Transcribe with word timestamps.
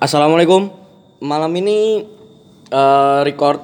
Assalamualaikum. 0.00 0.72
Malam 1.20 1.52
ini 1.60 2.08
eh, 2.72 3.20
record 3.20 3.60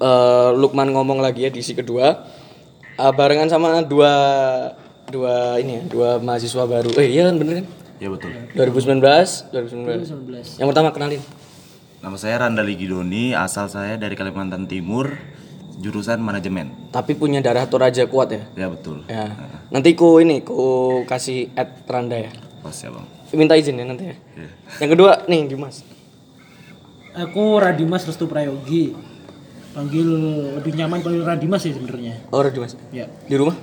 eh, 0.00 0.50
Lukman 0.56 0.88
ngomong 0.96 1.20
lagi 1.20 1.44
ya 1.44 1.52
di 1.52 1.60
si 1.60 1.76
kedua. 1.76 2.24
Eh, 2.96 3.12
barengan 3.12 3.52
sama 3.52 3.84
dua 3.84 4.12
dua 5.12 5.60
ini 5.60 5.76
ya, 5.76 5.82
dua 5.84 6.08
mahasiswa 6.24 6.64
baru. 6.64 6.88
Eh 6.96 7.12
iya 7.12 7.28
kan 7.28 7.36
bener 7.36 7.60
kan? 7.60 7.66
Ya 8.00 8.08
betul. 8.08 8.32
2019, 8.56 9.52
2019. 9.52 10.56
Yang 10.56 10.68
pertama 10.72 10.88
kenalin. 10.96 11.20
Nama 12.00 12.16
saya 12.16 12.40
Randa 12.40 12.64
Ligidoni, 12.64 13.36
asal 13.36 13.68
saya 13.68 14.00
dari 14.00 14.16
Kalimantan 14.16 14.64
Timur, 14.64 15.20
jurusan 15.84 16.16
manajemen. 16.24 16.72
Tapi 16.96 17.12
punya 17.12 17.44
darah 17.44 17.68
Toraja 17.68 18.08
kuat 18.08 18.32
ya. 18.32 18.42
Ya 18.56 18.72
betul. 18.72 19.04
Ya. 19.04 19.36
Nanti 19.68 19.92
ku 19.92 20.16
ini 20.16 20.40
ku 20.40 21.04
kasih 21.04 21.52
at 21.60 21.84
Randa 21.84 22.16
ya. 22.16 22.32
Pas 22.64 22.72
ya 22.80 22.88
bang. 22.88 23.11
Minta 23.32 23.56
izin 23.56 23.80
ya 23.80 23.84
nanti 23.88 24.12
ya. 24.12 24.16
Iya. 24.36 24.46
Yang 24.84 24.90
kedua 24.96 25.10
nih 25.24 25.48
Dimas. 25.48 25.80
Aku 27.12 27.60
Radimas 27.60 28.04
Restu 28.04 28.28
Prayogi. 28.28 28.92
Panggil 29.72 30.04
lebih 30.60 30.76
nyaman 30.76 31.00
panggil 31.00 31.24
Radimas 31.24 31.64
sih 31.64 31.72
sebenarnya. 31.72 32.20
Oh 32.28 32.44
Dimas. 32.44 32.76
Ya, 32.92 33.08
Di 33.24 33.36
rumah? 33.40 33.56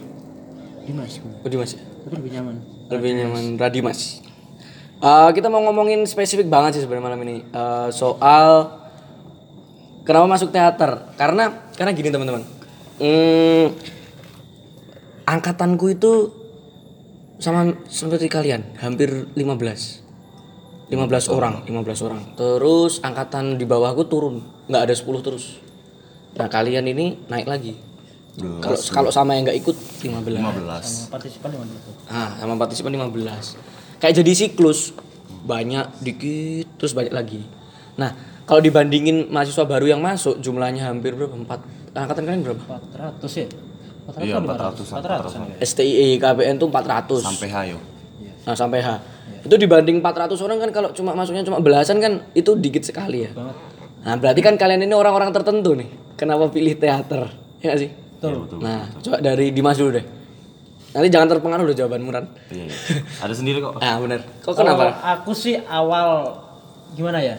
Dimas. 0.86 1.22
Oh 1.22 1.50
Dimas 1.50 1.78
ya. 1.78 1.82
Aku 2.06 2.18
lebih 2.18 2.34
nyaman. 2.34 2.56
lebih 2.90 3.12
nyaman 3.14 3.44
Radimas. 3.62 4.26
Eh, 5.00 5.30
kita 5.38 5.48
mau 5.48 5.62
ngomongin 5.62 6.02
spesifik 6.10 6.50
banget 6.50 6.76
sih 6.76 6.82
sebenarnya 6.84 7.06
malam 7.06 7.22
ini 7.24 7.46
Eh, 7.46 7.90
soal 7.94 8.74
kenapa 10.02 10.26
masuk 10.26 10.50
teater. 10.50 11.14
Karena 11.14 11.70
karena 11.78 11.94
gini 11.94 12.10
teman-teman. 12.10 12.42
Hmm, 12.98 13.72
angkatanku 15.24 15.94
itu 15.94 16.12
sama 17.40 17.72
seperti 17.88 18.28
kalian, 18.28 18.76
hampir 18.84 19.32
15. 19.34 20.04
15 20.92 21.30
orang, 21.32 21.64
15 21.64 22.06
orang. 22.06 22.22
Terus 22.36 23.00
angkatan 23.00 23.56
di 23.56 23.64
bawahku 23.64 24.10
turun, 24.10 24.44
nggak 24.68 24.90
ada 24.90 24.94
10 24.94 25.24
terus. 25.24 25.62
Nah, 26.36 26.52
kalian 26.52 26.86
ini 26.86 27.26
naik 27.32 27.48
lagi. 27.48 27.74
Kalau 28.40 28.78
kalau 28.94 29.10
sama 29.12 29.36
yang 29.36 29.48
nggak 29.48 29.60
ikut 29.60 29.76
15. 30.04 30.40
15. 30.40 31.12
Partisipan 31.12 31.50
yang 31.56 31.62
mana? 31.66 31.74
Ah, 32.08 32.30
sama 32.40 32.54
partisipan 32.58 32.92
15. 32.96 33.56
Kayak 34.00 34.16
jadi 34.24 34.32
siklus. 34.36 34.92
Banyak 35.40 36.04
dikit 36.04 36.68
terus 36.76 36.92
banyak 36.92 37.16
lagi. 37.16 37.42
Nah, 37.96 38.12
kalau 38.44 38.60
dibandingin 38.60 39.32
mahasiswa 39.32 39.64
baru 39.64 39.88
yang 39.88 40.04
masuk 40.04 40.44
jumlahnya 40.44 40.92
hampir 40.92 41.16
berapa? 41.16 41.32
4 41.32 41.96
angkatan 41.96 42.24
kalian 42.28 42.44
berapa? 42.44 42.64
400 42.92 43.40
ya? 43.40 43.48
400 44.10 44.26
Iya, 44.26 44.36
apa 44.42 44.52
400, 44.74 44.86
400 44.90 45.38
an 45.38 45.42
ya? 45.46 45.56
STIE 45.64 46.08
KPN 46.18 46.56
tuh 46.58 46.68
400. 46.68 47.22
Sampai 47.22 47.50
hayo. 47.54 47.78
Nah, 48.44 48.56
sampai 48.58 48.80
H. 48.82 48.90
Itu 49.46 49.56
dibanding 49.56 50.02
400 50.02 50.36
orang 50.42 50.58
kan 50.58 50.70
kalau 50.74 50.90
cuma 50.92 51.14
masuknya 51.14 51.46
cuma 51.46 51.62
belasan 51.62 52.02
kan 52.02 52.26
itu 52.34 52.58
dikit 52.58 52.82
sekali 52.82 53.30
ya. 53.30 53.32
Banget. 53.32 53.56
Nah, 54.00 54.16
berarti 54.18 54.42
kan 54.42 54.56
kalian 54.58 54.84
ini 54.84 54.96
orang-orang 54.96 55.30
tertentu 55.30 55.76
nih. 55.78 55.90
Kenapa 56.18 56.50
pilih 56.50 56.76
teater? 56.76 57.30
Ya 57.62 57.72
nggak 57.72 57.80
sih? 57.80 57.90
Betul. 58.20 58.60
Nah, 58.60 58.90
coba 59.00 59.18
dari 59.24 59.54
Dimas 59.56 59.80
dulu 59.80 59.96
deh. 59.96 60.06
Nanti 60.90 61.08
jangan 61.14 61.28
terpengaruh 61.38 61.70
loh 61.70 61.76
jawabanmu 61.78 62.10
Ran. 62.10 62.26
Iya. 62.50 62.68
Ada 63.22 63.34
sendiri 63.38 63.62
kok. 63.62 63.78
Ah, 63.78 64.02
bener. 64.02 64.26
Kok 64.42 64.58
Kalau 64.58 64.74
kenapa? 64.76 64.98
aku 65.22 65.32
sih 65.38 65.62
awal 65.70 66.42
gimana 66.98 67.22
ya? 67.22 67.38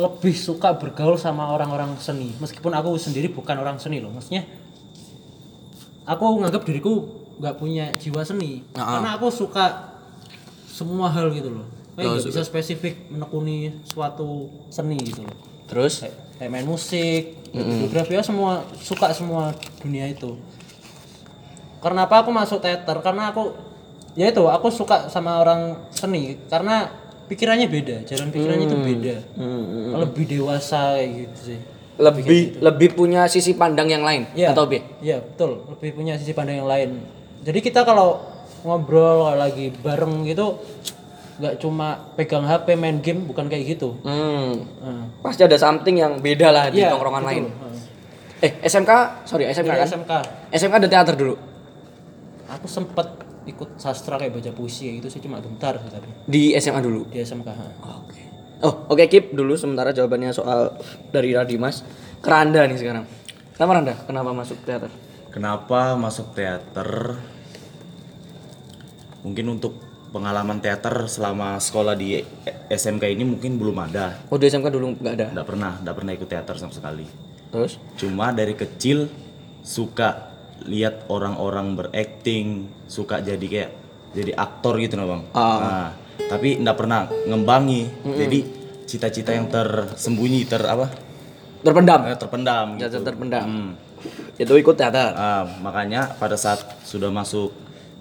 Lebih 0.00 0.32
suka 0.32 0.72
bergaul 0.80 1.20
sama 1.20 1.52
orang-orang 1.52 1.92
seni. 2.00 2.32
Meskipun 2.40 2.72
aku 2.72 2.96
sendiri 2.96 3.28
bukan 3.28 3.60
orang 3.60 3.76
seni 3.76 4.00
loh. 4.00 4.08
Maksudnya 4.08 4.48
aku 6.06 6.24
nganggap 6.42 6.62
diriku 6.66 6.92
nggak 7.38 7.54
punya 7.58 7.90
jiwa 7.98 8.22
seni. 8.22 8.62
Ah, 8.76 8.98
Karena 8.98 9.10
aku 9.18 9.28
suka 9.32 9.94
semua 10.68 11.10
hal 11.10 11.30
gitu 11.34 11.50
loh. 11.50 11.66
Kayak 11.94 12.18
nggak 12.18 12.28
bisa 12.32 12.42
spesifik 12.44 12.94
menekuni 13.12 13.82
suatu 13.84 14.48
seni 14.72 14.96
gitu 15.00 15.22
loh. 15.26 15.36
Terus? 15.68 16.04
kayak, 16.04 16.16
kayak 16.38 16.50
main 16.52 16.66
musik, 16.68 17.36
fotografi 17.52 18.12
ya 18.16 18.22
semua 18.24 18.64
suka 18.80 19.12
semua 19.12 19.52
dunia 19.80 20.08
itu. 20.08 20.36
Karena 21.82 22.06
apa 22.06 22.22
aku 22.22 22.30
masuk 22.30 22.62
teater? 22.62 22.96
Karena 23.02 23.32
aku 23.34 23.52
ya 24.14 24.28
itu 24.28 24.44
aku 24.44 24.68
suka 24.68 25.08
sama 25.08 25.40
orang 25.40 25.88
seni 25.90 26.36
karena 26.48 26.92
pikirannya 27.26 27.66
beda, 27.68 27.96
jalan 28.04 28.28
pikirannya 28.28 28.66
itu 28.68 28.76
beda. 28.78 29.16
Lebih 30.04 30.24
dewasa 30.28 31.00
kayak 31.00 31.08
gitu 31.16 31.38
sih. 31.56 31.60
Lebih 31.94 32.56
lebih 32.58 32.88
punya 32.92 33.26
sisi 33.26 33.52
pandang 33.52 33.86
yang 33.86 34.00
lain 34.00 34.24
Iya. 34.32 34.52
atau 34.52 34.64
B? 34.64 34.80
Iya, 34.98 35.20
betul. 35.20 35.68
Lebih 35.68 35.90
punya 35.92 36.16
sisi 36.16 36.32
pandang 36.32 36.56
yang 36.56 36.66
lain. 36.66 37.04
Jadi 37.42 37.58
kita 37.60 37.82
kalau 37.82 38.22
ngobrol 38.62 39.34
lagi 39.34 39.74
bareng 39.74 40.22
gitu 40.24 40.56
nggak 41.32 41.58
cuma 41.58 42.12
pegang 42.14 42.44
HP 42.44 42.76
main 42.76 42.98
game 42.98 43.24
bukan 43.24 43.44
kayak 43.46 43.76
gitu. 43.76 43.98
Hmm. 44.00 44.62
Nah, 44.78 45.04
Pasti 45.20 45.42
ada 45.42 45.56
something 45.56 45.94
yang 45.94 46.16
beda 46.18 46.48
lah 46.48 46.68
di 46.68 46.78
Iya, 46.78 46.92
tongkrongan 46.92 47.24
lain. 47.24 47.44
betul. 47.46 47.72
Eh, 48.40 48.52
SMK, 48.62 48.90
sorry 49.22 49.46
SMK 49.46 49.66
Dari 49.66 49.80
kan? 49.80 49.88
SMK. 49.88 50.12
SMK 50.50 50.74
ada 50.76 50.88
teater 50.88 51.14
dulu. 51.14 51.34
Aku 52.48 52.66
sempet 52.66 53.06
ikut 53.42 53.74
sastra 53.74 54.14
kayak 54.16 54.32
baca 54.32 54.50
puisi 54.50 54.86
kayak 54.86 54.96
gitu 54.98 55.08
sih 55.08 55.20
cuma 55.20 55.38
bentar 55.38 55.74
sih 55.76 55.90
tapi 55.90 56.06
Di 56.24 56.54
SMA 56.56 56.78
dulu. 56.78 57.06
di 57.06 57.18
SMK. 57.18 57.48
Oke. 57.82 58.21
Oh, 58.62 58.86
oke 58.94 59.10
Kip 59.10 59.34
dulu 59.34 59.58
sementara 59.58 59.90
jawabannya 59.90 60.30
soal 60.30 60.78
dari 61.10 61.34
Radimas. 61.34 61.82
Keranda 62.22 62.62
nih 62.70 62.78
sekarang. 62.78 63.04
Kenapa 63.58 63.70
Randa? 63.74 63.94
Kenapa 64.06 64.30
masuk 64.30 64.58
teater? 64.62 64.90
Kenapa 65.34 65.98
masuk 65.98 66.30
teater? 66.30 67.18
Mungkin 69.26 69.46
untuk 69.50 69.74
pengalaman 70.14 70.62
teater 70.62 71.10
selama 71.10 71.58
sekolah 71.58 71.98
di 71.98 72.22
SMK 72.70 73.10
ini 73.10 73.26
mungkin 73.26 73.58
belum 73.58 73.76
ada. 73.90 74.22
Oh, 74.30 74.38
di 74.38 74.46
SMK 74.46 74.70
dulu 74.70 74.94
nggak 74.94 75.14
ada. 75.18 75.26
Nggak 75.34 75.48
pernah, 75.48 75.72
nggak 75.82 75.96
pernah 75.98 76.12
ikut 76.14 76.28
teater 76.30 76.54
sama 76.60 76.70
sekali. 76.70 77.06
Terus? 77.50 77.82
Cuma 77.98 78.30
dari 78.30 78.54
kecil 78.54 79.10
suka 79.66 80.30
lihat 80.68 81.10
orang-orang 81.10 81.74
berakting, 81.74 82.70
suka 82.86 83.18
jadi 83.18 83.42
kayak 83.42 83.70
jadi 84.12 84.32
aktor 84.36 84.78
gitu 84.78 84.94
nah 85.00 85.08
bang. 85.08 85.22
Ah. 85.34 85.58
Nah, 85.58 85.88
tapi 86.28 86.58
nggak 86.58 86.76
pernah 86.76 87.06
ngembangi. 87.26 87.82
Jadi 88.04 88.38
cita-cita 88.84 89.32
yang 89.32 89.48
tersembunyi 89.48 90.44
ter 90.44 90.62
apa? 90.62 90.90
Terpendam. 91.62 92.00
Eh, 92.10 92.18
terpendam. 92.18 92.66
Jatuh 92.76 93.00
Gitu. 93.00 93.06
terpendam. 93.06 93.46
Hmm. 93.46 93.70
Itu 94.34 94.58
ikut 94.58 94.74
teater. 94.74 95.14
Ah, 95.14 95.46
makanya 95.62 96.10
pada 96.18 96.34
saat 96.34 96.58
sudah 96.82 97.08
masuk 97.08 97.54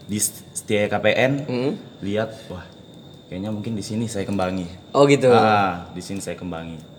di 0.10 0.18
setia 0.18 0.90
KPN, 0.90 1.32
Hmm. 1.46 1.72
lihat 2.02 2.34
wah 2.50 2.66
kayaknya 3.30 3.54
mungkin 3.54 3.78
di 3.78 3.86
sini 3.86 4.10
saya 4.10 4.26
kembangi. 4.26 4.66
Oh 4.92 5.06
gitu. 5.06 5.30
Ah, 5.30 5.88
di 5.94 6.02
sini 6.02 6.20
saya 6.20 6.36
kembangi. 6.36 6.91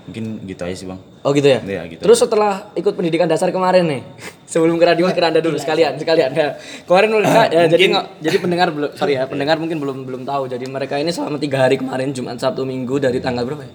Mungkin 0.00 0.24
gitu 0.44 0.62
aja 0.64 0.74
sih 0.74 0.86
bang. 0.86 0.98
Oh 1.20 1.30
gitu 1.30 1.44
ya? 1.44 1.60
Iya, 1.60 1.82
gitu. 1.86 2.00
Terus 2.00 2.18
setelah 2.18 2.72
ikut 2.72 2.96
pendidikan 2.96 3.28
dasar 3.28 3.50
kemarin 3.50 3.84
nih, 3.84 4.02
sebelum 4.52 4.74
ke 4.74 4.84
Radimas 4.84 5.12
ke 5.12 5.20
Randa 5.20 5.38
dulu 5.38 5.54
sekalian, 5.56 5.94
sekalian. 5.96 6.32
Ya. 6.32 6.56
Kemarin 6.82 7.08
mereka, 7.12 7.42
ya, 7.46 7.62
jadi 7.66 7.84
nggak, 7.92 8.04
jadi 8.18 8.36
pendengar 8.38 8.68
belum, 8.72 8.90
sorry 8.96 9.14
ya, 9.14 9.28
pendengar 9.28 9.60
mungkin 9.60 9.76
belum 9.76 10.08
belum 10.08 10.22
tahu. 10.24 10.48
Jadi 10.48 10.64
mereka 10.66 10.96
ini 10.96 11.12
selama 11.12 11.36
tiga 11.36 11.60
hari 11.60 11.76
kemarin 11.76 12.10
Jumat, 12.10 12.40
Sabtu, 12.40 12.64
Minggu 12.64 12.96
dari 12.96 13.20
tanggal 13.20 13.44
berapa 13.44 13.62
ya? 13.62 13.72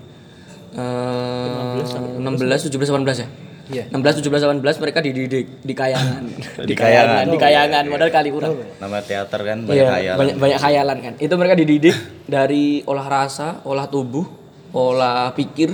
Eh, 0.75 2.19
16, 2.19 2.67
17, 2.67 2.89
18 2.91 3.23
ya? 3.23 3.27
Iya. 3.65 3.83
16, 3.89 4.21
17, 4.21 4.61
18 4.61 4.77
mereka 4.77 4.99
dididik 5.01 5.45
di 5.59 5.73
kayangan, 5.73 6.21
Di 6.69 6.75
Kayangan. 6.77 7.25
di 7.25 7.37
kayangan, 7.39 7.83
modal 7.85 8.09
kali 8.09 8.29
kurang. 8.29 8.61
Nama 8.77 8.97
teater 9.01 9.41
kan 9.41 9.57
banyak 9.65 9.73
Iya, 9.75 9.89
khayalan. 9.89 10.17
banyak 10.19 10.35
banyak 10.37 10.59
khayalan 10.61 10.97
kan. 11.01 11.13
Itu 11.17 11.33
mereka 11.33 11.55
dididik 11.55 11.95
dari 12.25 12.85
olah 12.85 13.07
rasa, 13.07 13.61
olah 13.63 13.87
tubuh, 13.87 14.25
olah 14.69 15.33
pikir, 15.33 15.73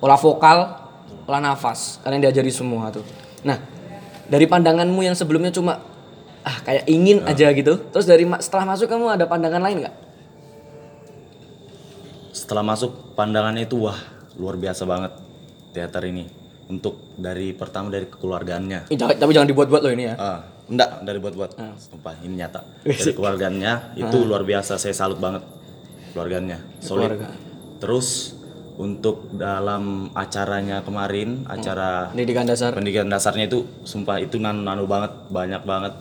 olah 0.00 0.18
vokal, 0.18 0.58
olah 1.28 1.40
nafas. 1.40 2.00
Kalian 2.02 2.24
diajari 2.24 2.50
semua 2.50 2.88
tuh. 2.90 3.04
Nah, 3.44 3.56
dari 4.26 4.44
pandanganmu 4.44 5.00
yang 5.00 5.16
sebelumnya 5.16 5.52
cuma 5.52 5.80
ah 6.40 6.56
kayak 6.64 6.88
ingin 6.88 7.20
aja 7.24 7.52
gitu. 7.52 7.76
Terus 7.92 8.08
dari 8.08 8.24
setelah 8.40 8.64
masuk 8.64 8.88
kamu 8.88 9.12
ada 9.12 9.28
pandangan 9.28 9.60
lain 9.60 9.84
nggak? 9.86 9.94
Setelah 12.30 12.64
masuk 12.64 13.14
pandangannya 13.18 13.68
itu 13.68 13.76
wah 13.76 13.98
luar 14.38 14.56
biasa 14.56 14.88
banget 14.88 15.12
teater 15.76 16.02
ini. 16.08 16.24
Untuk 16.70 17.02
dari 17.18 17.50
pertama 17.50 17.90
dari 17.90 18.06
jangan- 18.94 19.18
tapi 19.18 19.30
jangan 19.34 19.48
dibuat-buat 19.50 19.82
loh 19.82 19.92
ini 19.92 20.04
ya. 20.06 20.14
Ah, 20.14 20.40
enggak 20.70 21.02
dari 21.02 21.18
buat-buat. 21.18 21.50
Sumpah 21.76 22.14
ini 22.22 22.38
nyata. 22.38 22.62
Dari 22.86 23.12
keluarganya 23.12 23.90
itu 23.98 24.16
luar 24.22 24.46
biasa 24.46 24.78
saya 24.78 24.94
salut 24.94 25.18
banget 25.18 25.42
keluarganya. 26.14 26.62
Solid. 26.78 27.10
Keluarga. 27.10 27.28
Terus 27.82 28.38
untuk 28.80 29.28
dalam 29.30 30.08
acaranya 30.14 30.80
kemarin, 30.80 31.44
acara 31.44 32.08
Pendidikan 32.08 32.48
dasar. 32.48 32.72
pendidikan 32.72 33.06
dasarnya 33.06 33.44
itu 33.44 33.68
sumpah 33.82 34.16
itu 34.16 34.40
nano 34.40 34.60
nano 34.60 34.84
banget, 34.84 35.28
banyak 35.28 35.62
banget 35.62 35.92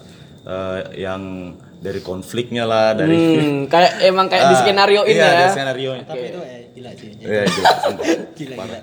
eh, 0.43 0.79
yang 0.97 1.51
dari 1.77 1.99
konfliknya 1.99 2.63
lah, 2.63 2.91
dari 2.93 3.15
Hmm, 3.15 3.67
kayak 3.73 3.99
emang 4.01 4.27
kayak 4.27 4.45
di 4.45 4.55
Ah, 4.55 4.59
skenario 4.61 5.01
ini 5.03 5.13
iya, 5.13 5.27
ya. 5.27 5.35
ada 5.37 5.47
skenario 5.49 5.91
Tapi 6.01 6.19
itu 6.25 6.39
eh, 6.41 6.61
gila 6.71 6.91
sih. 6.93 7.07
Iya, 7.19 7.41
gila, 7.53 7.69
sumpah. 7.77 8.05
Gila 8.33 8.55
gila. 8.57 8.79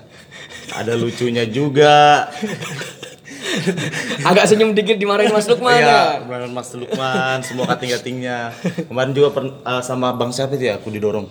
ada 0.75 0.93
lucunya 0.93 1.43
juga 1.47 1.95
Agak 4.23 4.45
senyum 4.45 4.71
dikit 4.71 4.97
dimarahin 4.97 5.31
Mas 5.31 5.47
Lukman 5.47 5.73
ya. 5.73 5.81
Iya, 5.81 6.01
kemarin 6.21 6.51
Mas 6.51 6.69
Lukman, 6.73 7.37
semua 7.41 7.65
kating-katingnya. 7.67 8.53
Kemarin 8.85 9.11
juga 9.11 9.29
per- 9.31 9.57
eh, 9.57 9.81
sama 9.81 10.13
Bang 10.13 10.29
siapa 10.29 10.53
itu 10.53 10.67
ya, 10.67 10.77
aku 10.77 10.91
didorong. 10.91 11.25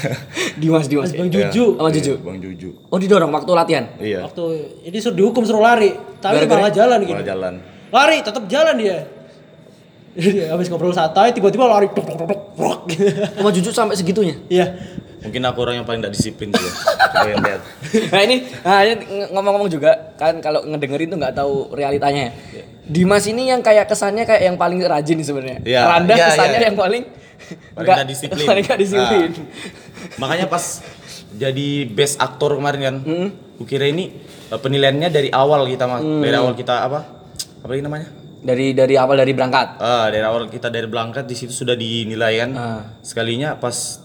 Dimas 0.60 0.86
Dimas. 0.86 1.10
Bang 1.12 1.28
ya? 1.28 1.48
Juju. 1.48 1.64
Sama 1.76 1.90
Juju. 1.90 2.12
Iya, 2.14 2.24
Bang 2.24 2.38
Juju. 2.38 2.68
Oh 2.88 2.98
didorong 2.98 3.30
waktu 3.30 3.50
latihan. 3.52 3.84
Iya. 3.98 4.20
Waktu 4.24 4.42
ini 4.84 4.96
suruh 4.98 5.16
dihukum 5.16 5.42
suruh 5.42 5.62
lari, 5.62 5.92
tapi 6.18 6.44
malah 6.44 6.72
jalan 6.72 6.98
gini. 7.02 7.18
Malah 7.18 7.28
jalan. 7.28 7.54
Lari, 7.92 8.16
tetap 8.24 8.44
jalan 8.48 8.74
dia. 8.80 8.98
Jadi 10.12 10.44
habis 10.44 10.68
ngobrol 10.68 10.92
santai 10.92 11.32
tiba-tiba 11.32 11.64
lari 11.64 11.88
tok 11.88 12.04
tok 12.04 12.16
tok 12.20 12.28
tok, 12.28 12.40
brok. 12.52 12.80
Sama 13.32 13.50
Juju 13.50 13.70
sampai 13.72 13.96
segitunya. 13.96 14.36
Iya. 14.48 14.76
Mungkin 15.22 15.38
aku 15.46 15.58
orang 15.62 15.74
yang 15.80 15.86
paling 15.86 16.02
tidak 16.02 16.18
disiplin 16.18 16.50
sih 16.50 16.58
ya. 16.58 16.72
Lihat. 17.38 17.60
nah 18.10 18.20
ini, 18.26 18.36
nah 18.66 18.80
ini 18.82 18.92
ng- 18.98 19.30
ngomong-ngomong 19.30 19.70
juga 19.70 20.10
kan 20.18 20.42
kalau 20.42 20.66
ngedengerin 20.66 21.14
tuh 21.14 21.18
nggak 21.22 21.34
tahu 21.38 21.70
realitanya. 21.72 22.34
ya. 22.50 22.64
Dimas 22.82 23.22
ini 23.30 23.46
yang 23.46 23.62
kayak 23.62 23.86
kesannya 23.86 24.26
kayak 24.26 24.42
yang 24.42 24.56
paling 24.58 24.82
rajin 24.82 25.22
sebenarnya. 25.22 25.62
Iya, 25.62 25.80
Randa 25.86 26.14
iya, 26.18 26.26
kesannya 26.26 26.58
iya. 26.58 26.66
yang 26.66 26.76
paling 26.76 27.02
Paling 27.72 27.86
nggak- 27.86 28.08
disiplin. 28.12 28.46
Paling 28.50 28.64
nggak 28.66 28.80
disiplin. 28.82 29.30
Nah, 29.30 29.42
makanya 30.16 30.46
pas 30.46 30.80
jadi 31.32 31.68
best 31.86 32.18
aktor 32.18 32.54
kemarin 32.54 32.80
kan, 32.82 32.96
kukira 33.56 33.84
ini 33.84 34.12
eh, 34.48 34.56
penilaiannya 34.56 35.08
dari 35.08 35.28
awal 35.28 35.64
kita 35.64 35.84
mas, 35.86 36.02
dari 36.02 36.34
awal 36.34 36.52
kita 36.52 36.74
apa? 36.82 37.00
Apa 37.62 37.70
lagi 37.70 37.82
namanya? 37.82 38.08
Dari 38.42 38.74
dari 38.74 38.98
awal 38.98 39.16
dari 39.16 39.32
berangkat. 39.32 39.78
Ah, 39.78 40.10
dari 40.10 40.26
awal 40.26 40.50
kita 40.50 40.66
dari 40.66 40.84
berangkat 40.84 41.24
di 41.24 41.34
situ 41.34 41.54
sudah 41.54 41.72
dinilai 41.72 42.34
kan. 42.38 42.50
Ah. 42.52 42.80
Sekalinya 43.00 43.54
pas 43.54 44.02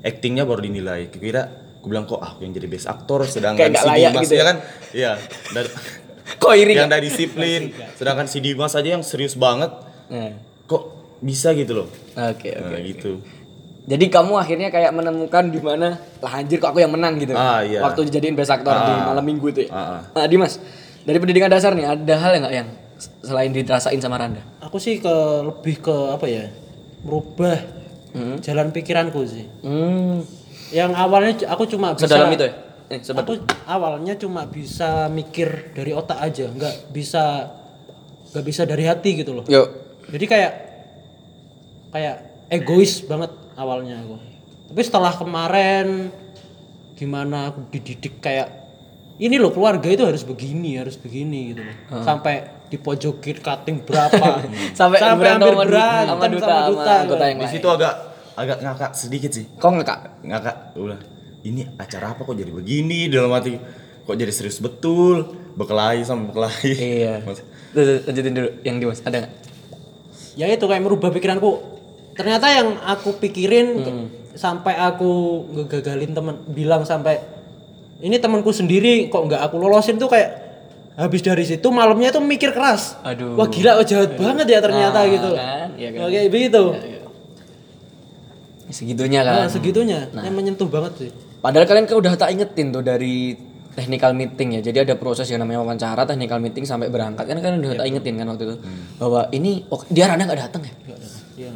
actingnya 0.00 0.46
baru 0.46 0.62
dinilai. 0.62 1.10
Kira 1.10 1.42
aku 1.76 1.90
bilang 1.90 2.06
kok 2.06 2.22
aku 2.22 2.46
yang 2.46 2.54
jadi 2.54 2.70
best 2.70 2.86
aktor 2.86 3.26
sedangkan 3.26 3.66
Kayak 3.66 3.82
si 3.82 3.90
Dimas 3.92 4.22
gitu 4.22 4.34
ya? 4.34 4.38
ya 4.38 4.44
kan? 4.46 4.56
Iya. 4.94 5.12
Dan- 5.50 5.72
Kok 6.30 6.54
iri 6.54 6.72
yang 6.72 6.86
nggak? 6.86 6.94
dari 6.94 7.10
disiplin, 7.10 7.60
sedangkan 7.98 8.30
si 8.30 8.38
Dimas 8.38 8.72
aja 8.72 8.86
yang 8.86 9.02
serius 9.02 9.34
banget. 9.34 9.74
Nah, 10.08 10.38
Kok 10.64 10.82
bisa 11.18 11.50
gitu 11.52 11.74
loh? 11.74 11.88
Oke 12.14 12.54
oke. 12.54 12.70
Nah, 12.70 12.80
gitu. 12.80 13.18
Jadi 13.90 14.06
kamu 14.06 14.38
akhirnya 14.38 14.70
kayak 14.70 14.94
menemukan 14.94 15.50
di 15.50 15.58
mana 15.58 15.98
lah 16.22 16.32
anjir 16.32 16.62
kok 16.62 16.70
aku 16.70 16.78
yang 16.78 16.94
menang 16.94 17.18
gitu. 17.18 17.34
Ah, 17.34 17.58
iya. 17.60 17.82
Waktu 17.82 18.06
dijadiin 18.06 18.38
best 18.38 18.54
actor 18.54 18.70
di 18.70 18.92
Ah. 18.94 19.10
malam 19.10 19.24
minggu 19.26 19.50
itu 19.50 19.66
ya. 19.66 19.70
Ah, 19.70 19.82
ah. 19.98 20.00
Nah, 20.14 20.26
Dimas, 20.30 20.62
dari 21.02 21.18
pendidikan 21.18 21.50
dasar 21.50 21.74
nih 21.74 21.90
ada 21.90 22.14
hal 22.16 22.30
yang 22.30 22.42
nggak 22.46 22.54
yang 22.54 22.68
selain 23.20 23.50
dirasain 23.50 23.98
sama 23.98 24.14
Randa? 24.14 24.46
Aku 24.62 24.78
sih 24.78 25.02
ke 25.02 25.14
lebih 25.42 25.82
ke 25.82 25.96
apa 26.08 26.22
ya? 26.24 26.46
Merubah 27.02 27.58
jalan 28.38 28.70
pikiranku 28.70 29.26
sih. 29.26 29.50
Hmm. 29.60 30.22
Yang 30.70 30.90
awalnya 30.94 31.32
aku 31.50 31.66
cuma 31.66 31.98
bisa 31.98 32.06
Sedalam 32.06 32.30
itu 32.30 32.46
ya? 32.46 32.54
Eh, 32.90 32.98
sebat- 33.02 33.22
Aku 33.22 33.38
awalnya 33.66 34.14
cuma 34.14 34.46
bisa 34.46 35.06
mikir 35.08 35.74
dari 35.74 35.90
otak 35.90 36.18
aja, 36.20 36.46
nggak 36.46 36.90
bisa 36.90 37.50
nggak 38.30 38.44
bisa 38.44 38.62
dari 38.62 38.86
hati 38.86 39.18
gitu 39.18 39.34
loh. 39.34 39.44
Yuk. 39.46 39.66
Jadi 40.10 40.24
kayak 40.26 40.52
kayak 41.90 42.16
egois 42.50 43.02
banget 43.02 43.30
awalnya 43.54 43.98
aku. 43.98 44.16
Tapi 44.68 44.80
setelah 44.80 45.12
kemarin 45.12 46.10
gimana 46.94 47.48
aku 47.48 47.64
dididik 47.68 48.18
kayak 48.18 48.48
ini 49.16 49.36
loh 49.36 49.50
keluarga 49.50 49.84
itu 49.84 50.00
harus 50.00 50.22
begini, 50.22 50.76
harus 50.76 50.94
begini 50.94 51.52
gitu 51.52 51.60
loh. 51.60 51.76
Sampai 52.00 52.34
dipojokin 52.68 53.36
cutting 53.38 53.82
berapa. 53.82 54.46
Sampai 54.78 54.98
berantem 55.00 55.20
hampir 55.20 55.50
sama 55.50 55.64
du- 55.64 55.68
berantem 55.68 56.10
sama 56.12 56.26
duta, 56.28 56.54
sama 56.80 56.94
anggota 57.00 57.24
yang 57.24 57.38
Di 57.38 57.48
situ 57.50 57.68
agak 57.68 57.94
agak 58.32 58.58
ngakak 58.60 58.90
sedikit 58.94 59.30
sih. 59.30 59.44
Kok 59.52 59.68
nggak 59.70 59.86
kak? 59.86 60.00
Ngakak. 60.22 60.56
Ulah. 60.74 61.00
Ini 61.40 61.72
acara 61.74 62.12
apa 62.12 62.20
kok 62.20 62.34
jadi 62.34 62.48
begini 62.48 63.08
dalam 63.08 63.32
hati 63.32 63.56
kok 64.00 64.12
jadi 64.14 64.28
serius 64.28 64.58
betul 64.58 65.22
berkelahi 65.54 66.02
sama 66.02 66.28
berkelahi 66.28 66.72
Iya. 66.74 67.14
Mas- 67.26 67.44
lanjutin 68.04 68.34
dulu 68.34 68.48
yang 68.60 68.76
Dimas 68.76 69.00
ada 69.00 69.22
nggak? 69.22 69.32
ya 70.32 70.46
itu 70.46 70.62
kayak 70.62 70.80
merubah 70.80 71.08
pikiranku 71.08 71.79
ternyata 72.20 72.46
yang 72.46 72.68
aku 72.78 73.16
pikirin 73.16 73.66
ke- 73.76 73.94
sampai 74.32 74.76
aku 74.76 75.10
ngegagalin 75.50 76.12
temen 76.12 76.36
bilang 76.46 76.84
sampai 76.84 77.18
ini 78.00 78.16
temanku 78.16 78.48
sendiri 78.50 79.08
kok 79.08 79.24
nggak 79.24 79.40
aku 79.42 79.56
lolosin? 79.56 79.96
Tuh 79.96 80.06
kayak 80.06 80.30
habis 80.96 81.20
dari 81.20 81.42
situ 81.42 81.68
malamnya 81.68 82.08
tuh 82.10 82.20
mikir 82.20 82.52
keras. 82.52 83.00
Aduh. 83.00 83.32
wah 83.34 83.48
gila 83.48 83.76
oh 83.76 83.84
jahat 83.84 84.16
banget 84.16 84.46
ya 84.46 84.60
ternyata 84.60 84.98
Nah, 84.98 85.08
gitu. 85.08 85.30
kan? 85.32 85.68
Iya 85.74 85.88
kan? 85.90 86.00
oke 86.04 86.20
begitu. 86.28 86.62
Segitunya 88.70 89.20
kan. 89.20 89.34
nah, 89.36 89.48
segitunya. 89.50 89.98
Yang 90.12 90.34
menyentuh 90.34 90.68
banget 90.70 90.92
sih. 90.96 91.10
Padahal 91.40 91.66
kalian 91.66 91.88
kan 91.88 91.96
udah 91.98 92.12
tak 92.14 92.30
ingetin 92.30 92.70
tuh 92.70 92.84
dari 92.84 93.34
technical 93.72 94.12
meeting 94.12 94.56
ya. 94.56 94.60
Jadi 94.62 94.78
ada 94.84 94.94
proses 94.94 95.26
yang 95.26 95.42
namanya 95.42 95.64
wawancara, 95.64 96.04
technical 96.04 96.38
meeting 96.38 96.62
sampai 96.62 96.86
berangkat. 96.86 97.24
Kan 97.24 97.40
kalian 97.40 97.58
udah 97.60 97.72
tak 97.76 97.86
ingetin 97.88 98.14
kan 98.14 98.26
waktu 98.28 98.44
itu? 98.46 98.56
Bahwa 98.96 99.26
ini 99.32 99.64
oh, 99.66 99.80
dia 99.88 100.06
Rana 100.06 100.22
nggak 100.22 100.40
datang 100.46 100.62
ya. 100.62 100.74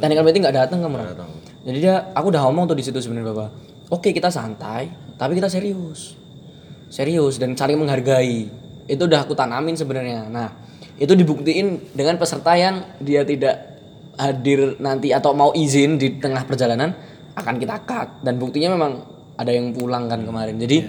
Technical 0.01 0.23
meeting 0.25 0.41
nggak 0.41 0.57
datang 0.65 0.79
kamu. 0.81 0.95
Ran? 0.97 1.29
Jadi 1.65 1.77
dia 1.81 2.09
aku 2.13 2.33
udah 2.33 2.41
ngomong 2.49 2.65
tuh 2.69 2.77
di 2.77 2.83
situ 2.85 2.97
sebenarnya 2.97 3.29
bahwa 3.33 3.47
oke 3.93 4.09
kita 4.09 4.33
santai 4.33 4.89
tapi 5.15 5.37
kita 5.37 5.49
serius. 5.49 6.17
Serius 6.89 7.37
dan 7.37 7.53
saling 7.53 7.77
menghargai. 7.77 8.49
Itu 8.85 9.09
udah 9.09 9.25
aku 9.25 9.33
tanamin 9.33 9.73
sebenarnya. 9.73 10.29
Nah, 10.29 10.53
itu 10.95 11.11
dibuktiin 11.11 11.97
dengan 11.97 12.15
peserta 12.15 12.53
yang 12.55 12.97
dia 13.01 13.25
tidak 13.25 13.75
hadir 14.15 14.79
nanti 14.79 15.11
atau 15.11 15.35
mau 15.35 15.51
izin 15.51 15.99
di 15.99 16.17
tengah 16.23 16.47
perjalanan 16.47 16.95
akan 17.35 17.55
kita 17.59 17.83
cut 17.83 18.23
dan 18.23 18.39
buktinya 18.39 18.71
memang 18.71 19.03
ada 19.35 19.51
yang 19.51 19.75
pulang 19.75 20.07
kan 20.07 20.23
kemarin 20.23 20.55
jadi 20.55 20.87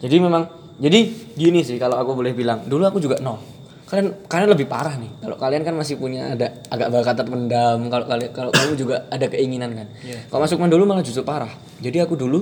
jadi 0.00 0.16
memang 0.24 0.48
jadi 0.80 1.00
gini 1.36 1.60
sih 1.60 1.76
kalau 1.76 2.00
aku 2.00 2.16
boleh 2.16 2.32
bilang 2.32 2.64
dulu 2.64 2.88
aku 2.88 2.96
juga 2.96 3.20
no 3.20 3.51
kalian 3.92 4.08
kalian 4.24 4.48
lebih 4.56 4.72
parah 4.72 4.96
nih. 4.96 5.12
Kalau 5.20 5.36
kalian 5.36 5.68
kan 5.68 5.76
masih 5.76 6.00
punya 6.00 6.32
ada 6.32 6.48
agak 6.72 6.88
bakat 6.88 7.14
terpendam 7.20 7.92
kalau 7.92 8.04
kalian 8.08 8.30
kalau 8.32 8.48
kamu 8.48 8.72
juga 8.80 9.04
ada 9.12 9.28
keinginan 9.28 9.76
kan. 9.76 9.86
Kalau 10.32 10.40
masuk 10.40 10.64
dulu 10.64 10.88
malah 10.88 11.04
justru 11.04 11.20
parah. 11.20 11.52
Jadi 11.84 12.00
aku 12.00 12.16
dulu 12.16 12.40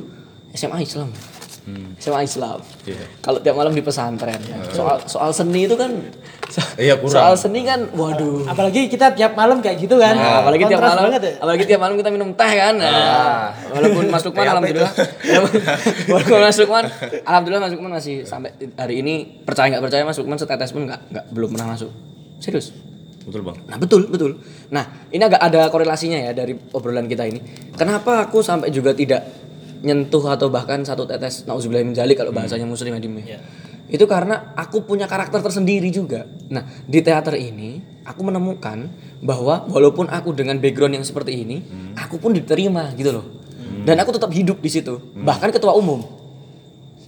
SMA 0.54 0.86
Islam 0.86 1.10
SMA 1.96 2.20
Islam 2.22 2.58
Iya. 2.82 3.04
kalau 3.20 3.38
tiap 3.38 3.54
malam 3.54 3.70
di 3.70 3.80
pesantren 3.80 4.40
soal 4.70 5.02
soal 5.04 5.30
seni 5.30 5.64
itu 5.64 5.74
kan 5.74 5.90
so- 6.46 6.62
Iya, 6.80 6.96
kurang. 6.96 7.12
soal 7.12 7.34
seni 7.36 7.62
kan 7.62 7.90
waduh 7.90 8.44
apalagi 8.44 8.86
kita 8.86 9.12
tiap 9.12 9.32
malam 9.32 9.58
kayak 9.58 9.78
gitu 9.78 9.96
kan 9.96 10.12
Nah, 10.12 10.40
apalagi 10.40 10.64
tiap 10.66 10.80
malam, 10.80 11.04
banget 11.06 11.22
ya 11.22 11.32
apalagi 11.36 11.64
tiap 11.64 11.80
malam 11.80 11.94
kita 11.94 12.08
minum 12.08 12.30
teh 12.32 12.52
kan. 12.52 12.74
Nah, 12.74 13.52
walaupun 13.68 14.04
Mas 14.06 14.22
Lukman 14.22 14.44
alhamdulillah, 14.44 14.92
walaupun 16.08 16.38
Mas 16.40 16.56
Lukman, 16.56 16.84
alhamdulillah 17.22 17.62
Mas 17.62 17.72
Lukman 17.72 17.92
masih 17.92 18.22
sampai 18.24 18.50
hari 18.74 19.00
ini 19.00 19.14
percaya 19.40 19.70
nggak 19.70 19.82
percaya 19.82 20.02
Mas 20.02 20.16
Lukman 20.16 20.36
setetes 20.36 20.70
pun 20.70 20.84
nggak 20.84 21.00
nggak 21.08 21.24
belum 21.30 21.48
pernah 21.50 21.68
masuk. 21.70 21.90
Serius. 22.38 22.72
Betul 23.20 23.44
bang. 23.44 23.56
Nah 23.64 23.76
betul 23.76 24.08
betul. 24.08 24.40
Nah 24.68 24.82
ini 25.08 25.20
agak 25.20 25.38
ada 25.38 25.68
korelasinya 25.68 26.18
ya 26.18 26.32
dari 26.32 26.56
obrolan 26.72 27.04
kita 27.04 27.24
ini. 27.24 27.38
Kenapa 27.70 28.24
aku 28.24 28.40
sampai 28.40 28.70
juga 28.70 28.90
tidak 28.92 29.22
nyentuh 29.80 30.24
atau 30.28 30.52
bahkan 30.52 30.84
satu 30.84 31.08
tetes 31.08 31.48
nauzubillah 31.48 31.84
min 31.84 31.96
dzalik 31.96 32.20
kalau 32.20 32.32
bahasanya 32.32 32.68
muslim 32.68 32.92
ya 32.96 33.00
Dim, 33.00 33.16
ya? 33.24 33.40
Itu 33.90 34.06
karena 34.06 34.54
aku 34.54 34.86
punya 34.86 35.10
karakter 35.10 35.42
tersendiri 35.42 35.90
juga. 35.90 36.22
Nah 36.52 36.62
di 36.86 37.02
teater 37.02 37.34
ini 37.34 37.82
aku 38.06 38.22
menemukan 38.22 38.86
bahwa 39.18 39.66
walaupun 39.66 40.06
aku 40.06 40.30
dengan 40.30 40.62
background 40.62 41.02
yang 41.02 41.06
seperti 41.06 41.42
ini, 41.42 41.58
aku 41.98 42.22
pun 42.22 42.30
diterima 42.30 42.94
gitu 42.94 43.10
loh. 43.10 43.26
Dan 43.80 43.96
aku 43.98 44.14
tetap 44.14 44.30
hidup 44.30 44.60
di 44.62 44.70
situ. 44.70 44.94
Bahkan 45.16 45.50
ketua 45.50 45.74
umum. 45.74 46.04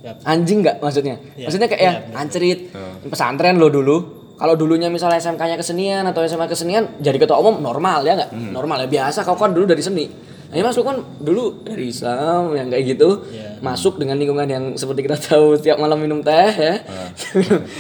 Siap. 0.03 0.27
Anjing 0.27 0.67
nggak 0.67 0.83
maksudnya? 0.83 1.21
Iya, 1.39 1.47
Maksudnya 1.47 1.69
kayak 1.71 1.83
ya 1.83 1.93
ancerit 2.19 2.75
pesantren 3.07 3.63
lo 3.63 3.71
dulu. 3.71 3.97
Kalau 4.35 4.59
dulunya 4.59 4.91
misalnya 4.91 5.23
SMK-nya 5.23 5.55
kesenian 5.55 6.03
atau 6.03 6.27
SMA 6.27 6.51
kesenian 6.51 6.99
jadi 6.99 7.15
ketua 7.15 7.39
umum 7.39 7.63
normal 7.63 8.03
ya 8.03 8.19
nggak? 8.19 8.35
Normal 8.51 8.83
ya 8.83 8.89
biasa. 8.91 9.23
Kau 9.23 9.39
kan 9.39 9.55
dulu 9.55 9.71
dari 9.71 9.79
seni. 9.79 10.32
Nah, 10.53 10.61
ini 10.61 10.69
masuk 10.69 10.85
kan 10.85 11.01
dulu 11.17 11.65
dari 11.65 11.89
Islam 11.89 12.53
yang 12.53 12.69
kayak 12.69 12.85
gitu. 12.93 13.25
Iya. 13.33 13.57
Masuk 13.65 13.97
dengan 13.97 14.21
lingkungan 14.21 14.45
yang 14.45 14.77
seperti 14.77 15.09
kita 15.09 15.17
tahu 15.17 15.57
setiap 15.57 15.81
malam 15.81 15.97
minum 15.97 16.21
teh 16.21 16.53
ya. 16.53 16.77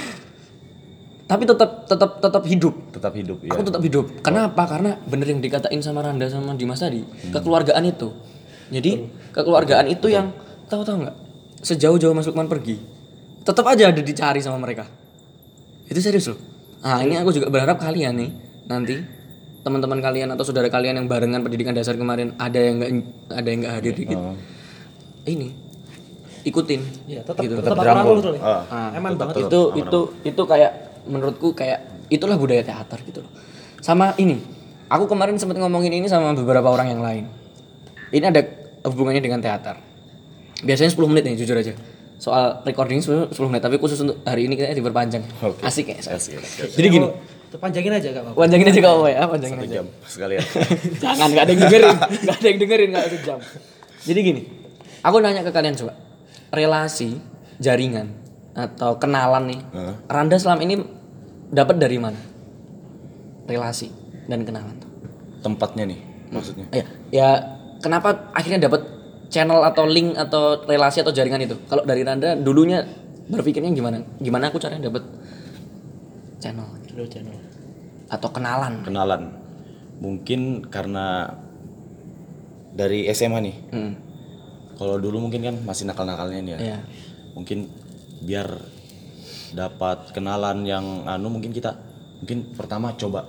Tapi 1.28 1.44
tetap 1.44 1.84
tetap 1.84 2.16
tetap 2.16 2.42
hidup. 2.48 2.72
Tetap 2.96 3.12
hidup 3.12 3.44
ya. 3.44 3.52
Aku 3.52 3.60
tetap 3.60 3.84
hidup. 3.84 4.24
Kenapa? 4.24 4.64
Karena 4.64 4.96
bener 5.04 5.28
yang 5.28 5.44
dikatain 5.44 5.84
sama 5.84 6.00
Randa 6.00 6.32
sama 6.32 6.56
Dimas 6.56 6.80
tadi, 6.80 7.04
kekeluargaan 7.28 7.84
itu. 7.84 8.08
Jadi 8.72 9.04
kekeluargaan 9.36 9.92
itu 9.92 10.08
yang 10.08 10.32
tahu-tahu 10.72 11.04
nggak? 11.04 11.16
Sejauh-jauh 11.60 12.16
Mas 12.16 12.24
Lukman 12.24 12.48
pergi, 12.48 12.80
tetap 13.44 13.68
aja 13.68 13.92
ada 13.92 14.00
dicari 14.00 14.40
sama 14.40 14.56
mereka. 14.56 14.88
Itu 15.92 16.00
serius 16.00 16.32
loh. 16.32 16.40
Nah 16.80 17.04
ini 17.04 17.20
aku 17.20 17.36
juga 17.36 17.52
berharap 17.52 17.76
kalian 17.76 18.16
nih 18.16 18.30
nanti 18.64 18.96
teman-teman 19.62 19.98
kalian 19.98 20.28
atau 20.34 20.42
saudara 20.42 20.66
kalian 20.66 20.98
yang 20.98 21.06
barengan 21.06 21.40
pendidikan 21.40 21.70
dasar 21.70 21.94
kemarin 21.94 22.34
ada 22.36 22.58
yang 22.58 22.82
nggak 22.82 22.90
ada 23.30 23.48
yang 23.48 23.58
nggak 23.62 23.74
hadir 23.78 23.94
dikit. 23.94 24.18
Ini 25.22 25.48
ikutin. 26.42 26.80
Iya, 27.06 27.20
tetap 27.22 27.42
Gitu. 27.46 27.54
tetap 27.62 27.78
dirangkul. 27.78 28.18
merangkul 28.18 28.18
tuh. 28.18 28.34
Ah. 28.42 28.66
Ah, 28.66 28.98
Eman 28.98 29.14
banget. 29.14 29.46
itu 29.46 29.60
itu 29.78 29.98
itu 30.26 30.42
kayak 30.42 30.70
menurutku 31.06 31.54
kayak 31.54 31.78
itulah 32.10 32.34
budaya 32.34 32.62
teater 32.62 32.98
gitu 33.06 33.22
loh. 33.22 33.30
Sama 33.78 34.14
ini, 34.18 34.42
aku 34.86 35.06
kemarin 35.06 35.38
sempat 35.38 35.58
ngomongin 35.58 35.94
ini 35.94 36.06
sama 36.10 36.34
beberapa 36.34 36.66
orang 36.66 36.90
yang 36.90 37.02
lain. 37.02 37.24
Ini 38.10 38.28
ada 38.28 38.42
hubungannya 38.86 39.22
dengan 39.22 39.38
teater. 39.38 39.78
Biasanya 40.62 40.90
10 40.94 41.10
menit 41.10 41.22
nih 41.26 41.34
jujur 41.38 41.54
aja. 41.54 41.74
Soal 42.18 42.62
recording 42.62 43.02
10 43.02 43.30
10 43.34 43.50
menit, 43.50 43.62
tapi 43.62 43.82
khusus 43.82 43.98
untuk 43.98 44.22
hari 44.22 44.46
ini 44.46 44.54
kita 44.54 44.74
diperpanjang. 44.74 45.22
Oke. 45.42 45.58
Asik 45.62 45.90
ya. 45.90 45.98
Asik, 45.98 46.38
asik. 46.38 46.70
Jadi 46.78 46.86
gini, 46.86 47.08
panjangin 47.60 47.92
aja 47.92 48.08
gak 48.12 48.22
apa-apa. 48.24 48.38
panjangin 48.38 48.66
aja 48.70 48.80
kau 48.80 49.04
ya, 49.04 49.24
panjangin 49.28 49.58
Satu 49.58 49.66
aja. 49.66 49.74
jam 49.76 49.86
sekalian. 50.06 50.44
Jangan, 51.02 51.28
gak 51.32 51.44
ada 51.44 51.52
yang 51.52 51.62
dengerin, 51.66 51.96
gak 52.22 52.36
ada 52.36 52.46
yang 52.46 52.58
dengerin, 52.60 52.88
gak 52.92 53.06
sejam. 53.12 53.38
Jadi 54.02 54.20
gini, 54.22 54.42
Aku 55.02 55.18
nanya 55.18 55.42
ke 55.42 55.50
kalian 55.50 55.74
coba. 55.74 55.98
Relasi, 56.54 57.18
jaringan 57.58 58.14
atau 58.54 58.96
kenalan 59.02 59.50
nih. 59.50 59.60
Heeh. 59.74 59.94
Randa 60.06 60.36
selama 60.38 60.62
ini 60.62 60.78
dapat 61.50 61.76
dari 61.82 61.98
mana? 61.98 62.18
Relasi 63.50 63.90
dan 64.30 64.46
kenalan 64.46 64.78
tuh. 64.78 64.90
Tempatnya 65.42 65.90
nih 65.90 66.00
maksudnya. 66.30 66.66
Ya, 66.70 66.84
ya 67.10 67.28
kenapa 67.82 68.30
akhirnya 68.30 68.70
dapat 68.70 68.86
channel 69.26 69.66
atau 69.66 69.90
link 69.90 70.14
atau 70.14 70.62
relasi 70.62 71.02
atau 71.02 71.10
jaringan 71.10 71.42
itu? 71.42 71.58
Kalau 71.66 71.82
dari 71.82 72.06
Randa 72.06 72.38
dulunya 72.38 72.86
berpikirnya 73.26 73.74
gimana? 73.74 74.06
Gimana 74.22 74.54
aku 74.54 74.62
caranya 74.62 74.86
dapat 74.86 75.02
channel 76.42 76.66
Dulu 76.90 77.06
channel. 77.06 77.38
atau 78.10 78.28
kenalan? 78.34 78.82
Kenalan. 78.82 79.22
Mungkin 80.02 80.66
karena 80.66 81.30
dari 82.74 83.06
SMA 83.14 83.38
nih. 83.40 83.56
Hmm. 83.70 83.92
Kalau 84.76 84.98
dulu 84.98 85.28
mungkin 85.30 85.40
kan 85.46 85.56
masih 85.62 85.86
nakal-nakalnya 85.86 86.40
nih 86.42 86.52
ya. 86.52 86.58
Iya. 86.58 86.78
Mungkin 87.38 87.58
biar 88.26 88.48
dapat 89.52 90.10
kenalan 90.16 90.64
yang 90.64 91.04
anu 91.04 91.28
mungkin 91.28 91.52
kita 91.52 91.76
mungkin 92.24 92.56
pertama 92.56 92.96
coba 92.96 93.28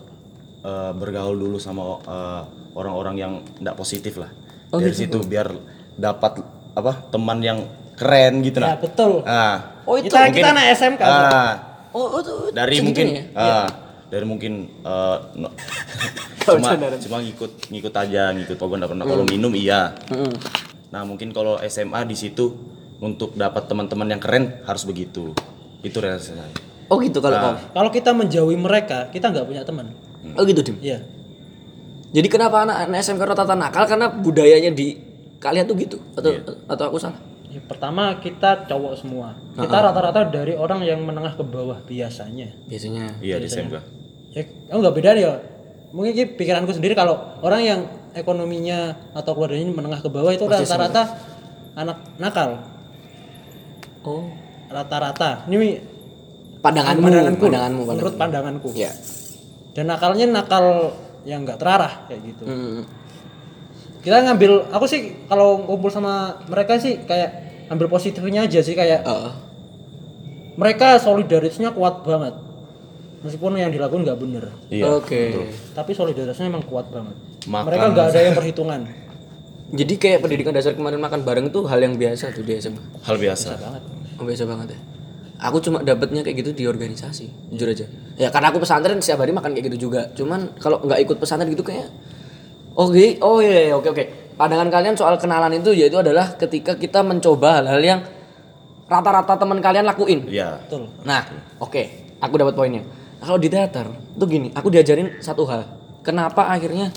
eh, 0.63 0.91
bergaul 0.95 1.35
dulu 1.37 1.57
sama 1.61 2.01
eh, 2.03 2.41
orang-orang 2.73 3.15
yang 3.15 3.33
tidak 3.61 3.75
positif 3.77 4.17
lah. 4.17 4.31
Oh, 4.73 4.81
Dari 4.81 4.95
situ 4.95 5.21
biar 5.21 5.53
dapat 5.93 6.41
apa 6.73 7.05
teman 7.13 7.37
yang 7.45 7.59
keren 7.93 8.41
gitu 8.41 8.57
Ya 8.57 8.73
nah. 8.73 8.77
betul. 8.81 9.21
Ah. 9.23 9.57
Oh, 9.85 9.99
itu 9.99 10.09
kita 10.09 10.31
kita 10.31 10.49
anak 10.55 10.65
SMK. 10.73 11.01
Ah, 11.03 11.72
Oh, 11.93 12.09
oh 12.09 12.19
tuh, 12.19 12.49
dari 12.49 12.75
segitunya 12.75 12.83
mungkin 12.83 13.05
ya? 13.07 13.23
ah, 13.37 13.67
dari 14.09 14.25
mungkin 14.25 14.53
eh, 14.81 15.17
no- 15.35 15.53
cuma 16.43 16.69
cuma 16.75 17.17
ngikut 17.19 17.51
ngikut 17.69 17.93
aja 17.93 18.33
ngikut 18.33 18.57
pokoknya 18.57 18.79
nggak 18.81 18.91
pernah 18.91 19.05
kalau 19.07 19.23
minum 19.23 19.53
iya 19.53 19.93
Mm-mm. 20.09 20.33
nah 20.89 21.01
mungkin 21.01 21.29
kalau 21.29 21.55
SMA 21.63 22.03
di 22.03 22.13
situ 22.13 22.51
untuk 22.97 23.33
dapat 23.33 23.65
teman-teman 23.65 24.09
yang 24.09 24.19
keren 24.19 24.59
harus 24.63 24.83
begitu 24.83 25.31
itu 25.79 25.97
relasi 25.97 26.33
saya 26.33 26.51
Oh 26.89 26.99
gitu 26.99 27.17
kalau 27.17 27.39
Nah. 27.39 27.57
Kalau 27.71 27.89
kita 27.89 28.11
menjauhi 28.11 28.53
mereka, 28.53 29.07
kita 29.07 29.31
nggak 29.31 29.47
punya 29.47 29.63
teman. 29.63 29.87
Oh 30.35 30.43
gitu 30.43 30.61
dim. 30.61 30.77
Iya. 30.77 30.99
Jadi 32.11 32.27
kenapa 32.27 32.61
anak, 32.61 32.85
anak 32.85 33.01
SMK 33.01 33.23
rata-rata 33.23 33.55
nakal 33.55 33.87
karena 33.87 34.11
budayanya 34.11 34.69
di 34.69 34.99
kalian 35.39 35.65
tuh 35.65 35.73
gitu 35.73 35.97
atau 36.13 36.29
Iya. 36.29 36.43
atau 36.69 36.83
aku 36.85 36.99
salah? 36.99 37.17
Ya, 37.53 37.61
pertama 37.61 38.17
kita 38.17 38.65
cowok 38.65 38.93
semua. 38.97 39.37
Kita 39.53 39.77
rata-rata 39.77 40.25
dari 40.25 40.57
orang 40.57 40.81
yang 40.81 41.05
menengah 41.05 41.37
ke 41.37 41.45
bawah 41.45 41.77
biasanya. 41.85 42.49
Biasanya. 42.65 43.21
iya 43.21 43.37
di 43.37 43.45
SMK 43.45 43.77
Ya, 44.33 44.41
oh 44.73 44.81
nggak 44.81 44.95
beda 44.97 45.13
ya. 45.13 45.37
Mungkin 45.93 46.17
ini 46.17 46.25
pikiranku 46.33 46.73
sendiri 46.73 46.97
kalau 46.97 47.37
orang 47.45 47.61
yang 47.61 47.79
ekonominya 48.17 48.97
atau 49.13 49.37
keluarganya 49.37 49.69
menengah 49.69 50.01
ke 50.01 50.09
bawah 50.09 50.33
itu 50.33 50.49
rata-rata 50.49 51.13
anak 51.77 52.17
nakal. 52.17 52.65
Oh. 54.01 54.25
Rata-rata. 54.73 55.45
Ini 55.45 55.93
Pandanganmu, 56.63 57.03
pandanganku, 57.03 57.43
pandanganmu, 57.43 57.81
menurut 57.83 58.15
pandanganku. 58.15 58.69
Ya. 58.71 58.95
Dan 59.75 59.91
nakalnya 59.91 60.31
nakal 60.31 60.95
yang 61.27 61.43
nggak 61.43 61.59
terarah 61.59 62.07
kayak 62.07 62.23
gitu. 62.23 62.43
Hmm. 62.47 62.87
Kita 63.99 64.23
ngambil, 64.23 64.71
aku 64.71 64.87
sih 64.87 65.27
kalau 65.27 65.59
ngumpul 65.67 65.91
sama 65.91 66.39
mereka 66.47 66.79
sih 66.79 67.03
kayak 67.03 67.42
ambil 67.67 67.87
positifnya 67.87 68.43
aja 68.43 68.59
sih 68.59 68.73
kayak 68.73 69.03
Heeh. 69.03 69.31
mereka 70.55 70.97
solidaritasnya 70.97 71.71
kuat 71.71 72.03
banget. 72.03 72.35
Meskipun 73.23 73.55
yang 73.55 73.71
dilakukan 73.71 74.03
nggak 74.03 74.19
bener, 74.19 74.51
iya 74.67 74.99
Oke. 74.99 75.31
tapi 75.71 75.95
solidaritasnya 75.95 76.51
emang 76.51 76.67
kuat 76.67 76.91
banget. 76.91 77.15
Makan. 77.47 77.65
Mereka 77.71 77.85
nggak 77.95 78.05
ada 78.11 78.19
yang 78.19 78.35
perhitungan. 78.35 78.81
Jadi 79.79 79.93
kayak 79.95 80.19
pendidikan 80.21 80.51
dasar 80.51 80.75
kemarin 80.75 80.99
makan 80.99 81.23
bareng 81.23 81.47
tuh 81.47 81.63
hal 81.65 81.79
yang 81.79 81.95
biasa 81.95 82.35
tuh 82.35 82.43
di 82.43 82.59
SMA. 82.59 82.83
hal 83.07 83.15
biasa 83.15 83.55
Oh, 84.19 84.27
biasa 84.27 84.43
banget 84.45 84.75
ya. 84.75 84.79
Aku 85.49 85.57
cuma 85.59 85.81
dapetnya 85.81 86.21
kayak 86.21 86.45
gitu 86.45 86.51
di 86.53 86.63
organisasi, 86.67 87.49
jujur 87.49 87.67
aja. 87.71 87.87
Ya 88.19 88.29
karena 88.29 88.51
aku 88.53 88.61
pesantren 88.61 88.99
setiap 89.01 89.23
hari 89.25 89.31
makan 89.33 89.55
kayak 89.55 89.71
gitu 89.73 89.89
juga. 89.89 90.11
Cuman 90.13 90.53
kalau 90.59 90.83
nggak 90.83 90.99
ikut 91.07 91.17
pesantren 91.17 91.49
gitu 91.49 91.63
kayak 91.63 91.89
Oke, 92.73 93.21
oh 93.21 93.37
iya, 93.37 93.69
iya, 93.69 93.75
oke 93.77 93.85
oke. 93.87 94.03
Pandangan 94.33 94.69
kalian 94.73 94.95
soal 94.97 95.15
kenalan 95.21 95.53
itu 95.57 95.71
yaitu 95.73 96.01
adalah 96.01 96.33
ketika 96.35 96.73
kita 96.73 97.05
mencoba 97.05 97.61
hal-hal 97.61 97.81
yang 97.81 97.99
rata-rata 98.89 99.33
teman 99.37 99.59
kalian 99.61 99.85
lakuin. 99.85 100.25
iya 100.29 100.59
Betul. 100.65 100.89
Nah, 101.05 101.21
oke, 101.61 102.17
aku 102.19 102.33
dapat 102.37 102.53
poinnya. 102.53 102.83
Nah, 103.21 103.25
kalau 103.25 103.39
di 103.39 103.49
teater 103.49 103.87
tuh 103.89 104.27
gini, 104.27 104.51
aku 104.53 104.67
diajarin 104.69 105.21
satu 105.23 105.47
hal. 105.47 105.63
Kenapa 106.03 106.51
akhirnya 106.51 106.91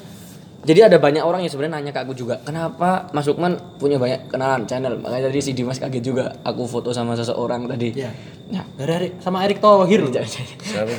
jadi 0.67 0.91
ada 0.91 0.99
banyak 0.99 1.23
orang 1.23 1.47
yang 1.47 1.53
sebenarnya 1.55 1.79
nanya 1.79 1.93
ke 1.95 2.01
aku 2.03 2.11
juga, 2.11 2.43
kenapa 2.43 3.07
Mas 3.15 3.23
Lukman 3.31 3.55
punya 3.79 4.03
banyak 4.03 4.27
kenalan 4.27 4.67
channel? 4.67 4.99
Makanya 4.99 5.31
tadi 5.31 5.39
si 5.39 5.55
Dimas 5.55 5.79
kaget 5.79 6.03
juga. 6.03 6.35
Aku 6.43 6.67
foto 6.67 6.91
sama 6.91 7.15
seseorang 7.15 7.71
tadi. 7.71 7.95
Iya. 7.95 8.11
Nah, 8.51 8.67
Dari 8.75 8.93
Erik 8.99 9.13
sama 9.23 9.47
Erik 9.47 9.63
Thohir. 9.63 10.11
siapa 10.67 10.91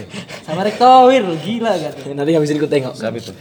sama 0.47 0.63
Erik 0.63 0.79
Thohir 0.79 1.23
gila 1.43 1.73
kan. 1.83 1.93
nanti 2.15 2.31
habis 2.31 2.49
ini 2.55 2.59
aku 2.63 2.69
tengok. 2.71 2.93
siapa 2.95 3.19
itu 3.19 3.35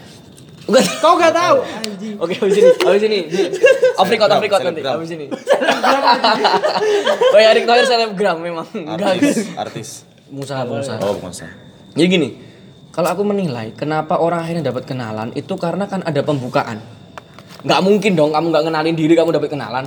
Bukan. 0.67 0.83
Kau 0.99 1.15
nggak 1.15 1.31
tahu 1.31 1.57
anjing. 1.63 2.15
Oke, 2.19 2.35
habis 2.43 2.59
ini, 2.59 2.71
habis 2.83 3.03
ini. 3.07 3.19
Off 4.03 4.11
record, 4.11 4.31
off 4.35 4.43
record 4.43 4.63
nanti, 4.67 4.83
habis 4.83 5.11
ini. 5.15 5.27
oh 7.35 7.39
ya, 7.39 7.55
Erick 7.55 7.71
Thohir 7.71 7.87
selebgram 7.87 8.43
memang. 8.43 8.67
Enggak. 8.75 9.15
artis 9.15 9.47
artis 9.55 9.89
Musa, 10.27 10.67
Musa. 10.67 10.99
oh 11.07 11.15
Sam. 11.31 11.47
Jadi 11.95 12.07
gini, 12.11 12.29
kalau 12.91 13.15
aku 13.15 13.23
menilai 13.23 13.71
kenapa 13.79 14.19
orang 14.19 14.43
akhirnya 14.43 14.75
dapat 14.75 14.91
kenalan 14.91 15.31
itu 15.39 15.55
karena 15.55 15.87
kan 15.87 16.03
ada 16.03 16.21
pembukaan. 16.27 16.83
Nggak 17.63 17.81
mungkin 17.87 18.13
dong 18.19 18.35
kamu 18.35 18.47
nggak 18.51 18.65
kenalin 18.67 18.95
diri 18.99 19.15
kamu 19.15 19.31
dapat 19.39 19.49
kenalan. 19.55 19.87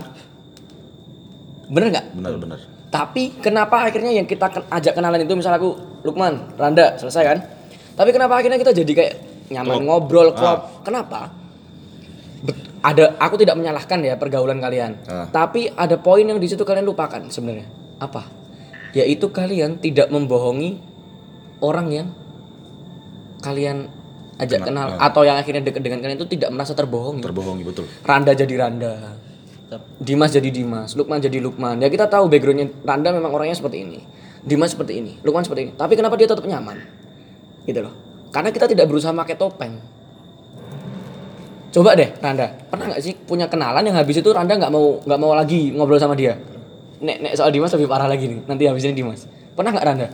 Bener 1.69 1.87
nggak? 1.93 2.05
benar-benar 2.17 2.59
Tapi 2.89 3.37
kenapa 3.37 3.85
akhirnya 3.85 4.09
yang 4.09 4.25
kita 4.25 4.49
ajak 4.73 4.97
kenalan 4.97 5.21
itu 5.21 5.37
misal 5.37 5.53
aku 5.53 5.77
Lukman, 6.01 6.57
Randa, 6.57 6.97
selesai 6.97 7.23
kan? 7.27 7.37
Tapi 7.93 8.09
kenapa 8.09 8.39
akhirnya 8.39 8.57
kita 8.57 8.73
jadi 8.73 8.91
kayak 8.95 9.13
nyaman 9.49 9.75
Klop. 9.75 9.85
ngobrol, 9.85 10.29
Ah. 10.29 10.35
klop? 10.35 10.59
Kenapa? 10.81 11.19
Bet- 12.39 12.61
ada 12.79 13.19
aku 13.19 13.35
tidak 13.35 13.59
menyalahkan 13.59 13.99
ya 13.99 14.15
pergaulan 14.15 14.57
kalian. 14.57 14.95
Ah. 15.05 15.27
Tapi 15.27 15.67
ada 15.69 15.99
poin 15.99 16.23
yang 16.23 16.37
di 16.37 16.47
situ 16.47 16.61
kalian 16.61 16.85
lupakan 16.85 17.19
sebenarnya. 17.27 17.67
Apa? 17.99 18.23
Yaitu 18.93 19.29
kalian 19.29 19.77
tidak 19.77 20.09
membohongi 20.09 20.79
orang 21.59 21.87
yang 21.89 22.07
kalian 23.39 23.91
ajak 24.39 24.63
kenal 24.63 24.95
atau 24.95 25.21
yang 25.23 25.35
akhirnya 25.35 25.59
dekat 25.61 25.83
dengan 25.83 25.99
kalian 25.99 26.15
itu 26.15 26.27
tidak 26.29 26.49
merasa 26.49 26.71
terbohongi. 26.71 27.19
terbohongi 27.19 27.63
betul 27.63 27.85
Randa 28.01 28.31
jadi 28.31 28.55
Randa. 28.55 29.19
Dimas 30.01 30.33
jadi 30.33 30.49
Dimas, 30.49 30.97
Lukman 30.97 31.21
jadi 31.21 31.37
Lukman. 31.37 31.77
Ya 31.77 31.93
kita 31.93 32.09
tahu 32.09 32.25
backgroundnya 32.25 32.73
Randa 32.81 33.13
memang 33.13 33.29
orangnya 33.29 33.53
seperti 33.53 33.85
ini. 33.85 34.01
Dimas 34.41 34.73
seperti 34.73 34.97
ini, 34.97 35.21
Lukman 35.21 35.45
seperti 35.45 35.69
ini. 35.69 35.71
Tapi 35.77 35.93
kenapa 35.93 36.17
dia 36.17 36.25
tetap 36.25 36.41
nyaman? 36.41 36.79
Gitu 37.69 37.77
loh. 37.77 37.93
Karena 38.29 38.49
kita 38.53 38.65
tidak 38.69 38.85
berusaha 38.85 39.13
pakai 39.13 39.35
topeng. 39.37 39.73
Coba 41.69 41.93
deh 41.93 42.09
Randa, 42.17 42.49
pernah 42.69 42.89
nggak 42.89 43.01
sih 43.01 43.13
punya 43.13 43.45
kenalan 43.45 43.85
yang 43.85 43.93
habis 43.93 44.17
itu 44.17 44.29
Randa 44.33 44.57
nggak 44.57 44.73
mau 44.73 44.97
nggak 45.05 45.19
mau 45.21 45.37
lagi 45.37 45.69
ngobrol 45.69 46.01
sama 46.01 46.17
dia? 46.17 46.33
Nek, 46.99 47.17
nek 47.21 47.33
soal 47.37 47.53
Dimas 47.53 47.69
lebih 47.77 47.85
parah 47.85 48.09
lagi 48.09 48.25
nih. 48.25 48.41
Nanti 48.49 48.63
habis 48.65 48.83
ini 48.89 48.97
Dimas. 48.97 49.29
Pernah 49.53 49.77
nggak 49.77 49.85
Randa? 49.85 50.07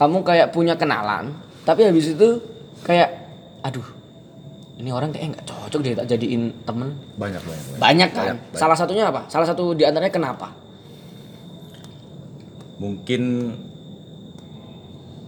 Kamu 0.00 0.24
kayak 0.24 0.48
punya 0.50 0.74
kenalan, 0.80 1.36
tapi 1.62 1.86
habis 1.86 2.16
itu 2.16 2.40
kayak, 2.82 3.12
aduh, 3.62 3.84
ini 4.80 4.90
orang 4.90 5.12
kayak 5.12 5.36
nggak 5.36 5.44
cocok 5.44 5.80
deh 5.84 5.94
tak 5.94 6.08
jadiin 6.08 6.50
temen. 6.64 6.96
banyak 7.20 7.38
banyak, 7.44 7.64
banyak. 7.68 7.78
Banyak 7.78 8.08
kan? 8.10 8.36
Salah 8.56 8.74
satunya 8.74 9.06
apa? 9.12 9.28
Salah 9.28 9.46
satu 9.46 9.76
di 9.76 9.84
antaranya 9.84 10.10
kenapa? 10.10 10.64
mungkin 12.78 13.54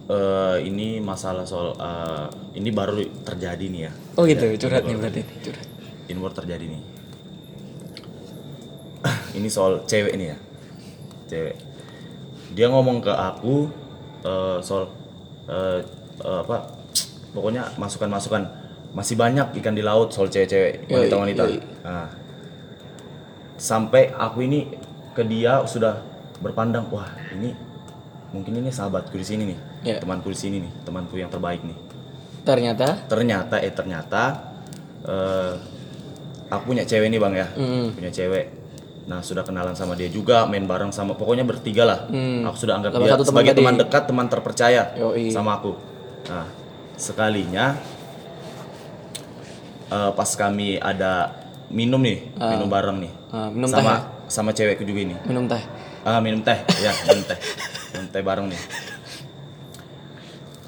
eh 0.07 0.57
ini 0.63 1.03
masalah 1.03 1.43
soal 1.43 1.75
eh, 1.75 2.25
ini 2.55 2.71
baru 2.71 3.03
terjadi 3.27 3.65
nih 3.67 3.81
ya. 3.87 3.91
Oh 4.15 4.23
gitu, 4.23 4.47
curhat 4.55 4.87
nih 4.87 4.95
berarti. 4.95 5.21
Curhat. 5.43 5.67
ini 6.07 6.17
baru 6.23 6.33
terjadi 6.39 6.65
nih. 6.71 6.81
Ini 9.37 9.47
soal 9.51 9.83
cewek 9.83 10.15
nih 10.15 10.33
ya. 10.33 10.37
Cewek. 11.27 11.55
Dia 12.55 12.71
ngomong 12.71 13.03
ke 13.03 13.11
aku 13.11 13.67
eh, 14.23 14.57
soal 14.63 14.87
eh, 15.51 15.83
eh, 16.23 16.39
apa 16.47 16.71
pokoknya 17.35 17.75
masukan-masukan. 17.75 18.47
Masih 18.95 19.19
banyak 19.19 19.59
ikan 19.59 19.75
di 19.75 19.83
laut 19.83 20.15
soal 20.15 20.31
cewek-cewek 20.31 20.87
wanita-wanita. 20.87 21.43
nah, 21.83 22.07
sampai 23.59 24.15
aku 24.15 24.47
ini 24.47 24.71
ke 25.11 25.25
dia 25.27 25.65
sudah 25.67 25.99
berpandang 26.39 26.85
wah 26.93 27.09
ini 27.33 27.57
mungkin 28.29 28.61
ini 28.61 28.69
sahabatku 28.69 29.17
di 29.17 29.25
sini 29.25 29.43
nih 29.49 29.59
Iya. 29.87 29.97
temanku 29.97 30.27
di 30.27 30.37
sini 30.37 30.57
nih 30.59 30.71
temanku 30.83 31.15
yang 31.15 31.27
terbaik 31.27 31.63
nih 31.63 31.77
Ternyata 32.43 33.07
ternyata 33.07 33.55
eh 33.57 33.71
ternyata 33.71 34.21
eh 35.03 35.53
aku 36.47 36.63
punya 36.65 36.83
cewek 36.83 37.07
nih 37.07 37.17
bang 37.17 37.33
ya 37.35 37.47
Mm. 37.53 37.85
punya 37.93 38.07
cewek 38.09 38.45
nah 39.03 39.19
sudah 39.19 39.39
kenalan 39.41 39.71
sama 39.71 39.95
dia 39.95 40.07
juga 40.07 40.43
main 40.43 40.63
bareng 40.63 40.91
sama 40.91 41.11
pokoknya 41.13 41.43
bertiga 41.43 41.83
lah 41.83 41.99
Mm. 42.07 42.43
aku 42.43 42.57
sudah 42.57 42.75
anggap 42.75 42.91
Salah 42.91 43.01
dia 43.01 43.13
satu 43.13 43.23
teman 43.23 43.31
sebagai 43.33 43.51
tadi. 43.51 43.59
teman 43.61 43.75
dekat 43.77 44.03
teman 44.05 44.25
terpercaya 44.27 44.83
Yoi. 44.95 45.27
sama 45.29 45.51
aku 45.55 45.71
nah 46.27 46.47
sekalinya 46.95 47.79
eh, 49.87 50.11
pas 50.11 50.29
kami 50.29 50.75
ada 50.77 51.31
minum 51.69 51.99
nih 51.99 52.31
minum 52.33 52.67
bareng 52.67 52.99
nih 52.99 53.13
Ah, 53.27 53.47
minum 53.47 53.67
teh 53.67 53.75
sama 53.75 53.91
ya? 53.91 53.99
sama 54.27 54.49
cewekku 54.51 54.83
juga 54.83 55.03
ini. 55.03 55.15
Minum 55.23 55.47
teh. 55.47 55.59
Ah, 56.03 56.19
minum 56.19 56.39
teh. 56.39 56.55
Ya, 56.79 56.95
minum 57.05 57.23
teh. 57.23 57.35
minum 57.91 58.07
teh 58.07 58.21
bareng 58.21 58.47
nih. 58.47 58.59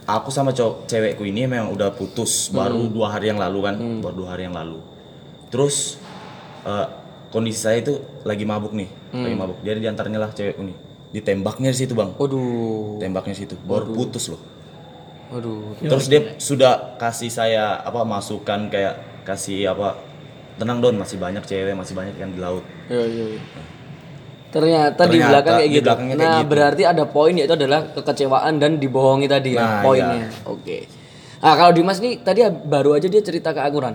Aku 0.09 0.33
sama 0.33 0.49
cowok 0.49 0.89
cewekku 0.89 1.21
ini 1.21 1.45
memang 1.45 1.69
udah 1.69 1.93
putus 1.93 2.49
baru 2.49 2.89
dua 2.89 3.13
hari 3.13 3.29
yang 3.29 3.37
lalu 3.37 3.59
kan, 3.61 3.75
baru 4.01 4.15
dua 4.25 4.29
hari 4.33 4.49
yang 4.49 4.57
lalu. 4.57 4.81
Terus 5.53 6.01
eh, 6.65 6.87
kondisi 7.29 7.61
saya 7.61 7.77
itu 7.77 8.01
lagi 8.25 8.41
mabuk 8.41 8.73
nih, 8.73 8.89
lagi 9.13 9.35
mabuk. 9.37 9.61
Jadi 9.61 9.85
di 9.85 9.87
antaranya 9.87 10.25
lah 10.25 10.33
cewekku 10.33 10.65
nih, 10.65 10.77
ditembaknya 11.13 11.69
di 11.69 11.77
situ 11.77 11.93
bang, 11.93 12.09
Waduh. 12.17 12.97
tembaknya 12.97 13.37
situ, 13.37 13.53
baru 13.69 13.93
putus 13.93 14.33
loh. 14.33 14.41
Waduh. 15.29 15.77
Terus 15.77 16.05
dia 16.09 16.21
sudah 16.41 16.97
kasih 16.97 17.29
saya 17.29 17.77
apa 17.77 18.01
masukan 18.01 18.65
kayak 18.73 19.21
kasih 19.29 19.77
apa 19.77 19.93
tenang 20.57 20.81
don 20.81 20.97
masih 20.97 21.21
banyak 21.21 21.45
cewek 21.45 21.77
masih 21.77 21.93
banyak 21.93 22.17
yang 22.17 22.33
di 22.33 22.41
laut. 22.41 22.65
Iya, 22.89 23.05
iya, 23.05 23.25
iya. 23.37 23.41
Ternyata, 24.49 25.05
di 25.05 25.21
Ternyata 25.21 25.29
belakang 25.29 25.55
kayak 25.61 25.69
di 25.69 25.75
gitu. 25.77 25.85
belakangnya 25.85 26.15
nah, 26.15 26.21
kayak 26.21 26.33
gitu. 26.41 26.49
berarti 26.49 26.83
ada 26.89 27.03
poin 27.05 27.33
yaitu 27.37 27.53
adalah 27.53 27.79
kekecewaan 27.93 28.53
dan 28.57 28.71
dibohongi 28.81 29.27
tadi 29.29 29.53
ya 29.53 29.61
Nah, 29.61 29.81
poinnya. 29.85 30.25
Oke. 30.49 30.89
Nah, 31.39 31.53
kalau 31.53 31.71
Dimas 31.71 32.01
nih 32.01 32.19
tadi 32.25 32.41
baru 32.49 32.97
aja 32.97 33.05
dia 33.05 33.21
cerita 33.21 33.53
ke 33.53 33.61
Akuran. 33.61 33.93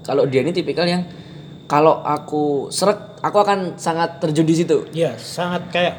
Kalau 0.00 0.24
dia 0.24 0.40
ini 0.40 0.56
tipikal 0.56 0.88
yang 0.88 1.04
kalau 1.68 2.00
aku 2.00 2.72
seret, 2.72 3.20
aku 3.20 3.36
akan 3.44 3.76
sangat 3.76 4.18
terjun 4.18 4.48
di 4.48 4.56
situ. 4.56 4.88
Iya, 4.90 5.14
sangat 5.20 5.68
kayak 5.70 5.94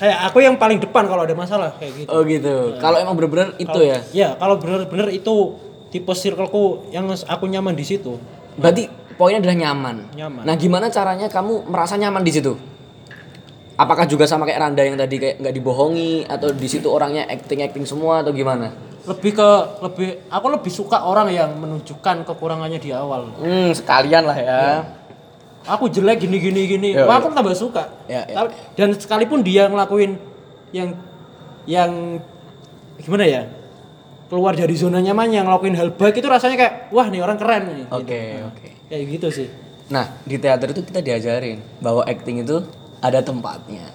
saya 0.00 0.16
aku 0.24 0.40
yang 0.40 0.56
paling 0.56 0.80
depan 0.80 1.04
kalau 1.04 1.28
ada 1.28 1.36
masalah 1.36 1.76
kayak 1.76 1.92
gitu. 1.92 2.08
Oh 2.08 2.24
gitu. 2.24 2.78
Kalau 2.80 2.96
emang 2.96 3.18
bener-bener 3.18 3.52
itu 3.60 3.80
ya. 3.84 3.98
Ya, 4.16 4.28
kalau 4.38 4.56
bener-bener 4.56 5.12
itu 5.12 5.60
tipe 5.92 6.08
circleku 6.16 6.88
yang 6.94 7.10
aku 7.10 7.44
nyaman 7.44 7.76
di 7.76 7.84
situ. 7.84 8.16
Berarti 8.56 8.88
poinnya 9.20 9.44
adalah 9.44 9.58
nyaman. 9.60 9.96
Nyaman. 10.16 10.42
Nah, 10.48 10.54
gimana 10.56 10.88
caranya 10.88 11.28
kamu 11.28 11.68
merasa 11.68 12.00
nyaman 12.00 12.24
di 12.24 12.32
situ? 12.32 12.56
Apakah 13.76 14.08
juga 14.08 14.24
sama 14.24 14.48
kayak 14.48 14.60
Randa 14.64 14.80
yang 14.80 14.96
tadi 14.96 15.20
kayak 15.20 15.36
nggak 15.44 15.54
dibohongi 15.60 16.24
atau 16.24 16.48
di 16.52 16.68
situ 16.68 16.88
orangnya 16.88 17.28
acting 17.28 17.60
acting 17.60 17.84
semua 17.84 18.24
atau 18.24 18.32
gimana? 18.32 18.72
Lebih 19.04 19.32
ke 19.36 19.48
lebih 19.84 20.08
aku 20.28 20.46
lebih 20.52 20.72
suka 20.72 21.04
orang 21.04 21.32
yang 21.32 21.52
menunjukkan 21.56 22.24
kekurangannya 22.28 22.80
di 22.80 22.92
awal. 22.92 23.32
Hmm, 23.40 23.72
sekalian 23.72 24.24
lah 24.24 24.36
ya. 24.36 24.60
Aku 25.64 25.88
jelek 25.92 26.24
gini 26.24 26.40
gini 26.40 26.60
gini. 26.68 26.88
Ya, 26.96 27.04
Wah, 27.08 27.20
ya. 27.20 27.24
aku 27.24 27.32
tambah 27.32 27.56
suka. 27.56 27.88
Ya, 28.08 28.24
ya. 28.28 28.48
Dan 28.76 28.96
sekalipun 28.96 29.44
dia 29.44 29.68
ngelakuin 29.68 30.16
yang 30.72 30.96
yang 31.64 32.20
gimana 33.00 33.24
ya? 33.24 33.42
Keluar 34.28 34.52
dari 34.56 34.76
zona 34.76 35.00
nyamannya 35.00 35.40
ngelakuin 35.40 35.76
hal 35.76 35.96
baik 35.96 36.20
itu 36.20 36.28
rasanya 36.28 36.56
kayak 36.60 36.74
wah 36.92 37.08
nih 37.08 37.20
orang 37.24 37.40
keren 37.40 37.64
nih. 37.64 37.84
Oke, 37.92 38.20
gitu. 38.20 38.44
oke. 38.44 38.79
Kayak 38.90 39.04
gitu 39.06 39.28
sih. 39.30 39.48
Nah, 39.86 40.18
di 40.22 40.34
teater 40.34 40.70
itu 40.70 40.82
kita 40.82 40.98
diajarin 40.98 41.62
bahwa 41.78 42.02
acting 42.02 42.42
itu 42.42 42.58
ada 42.98 43.22
tempatnya. 43.22 43.86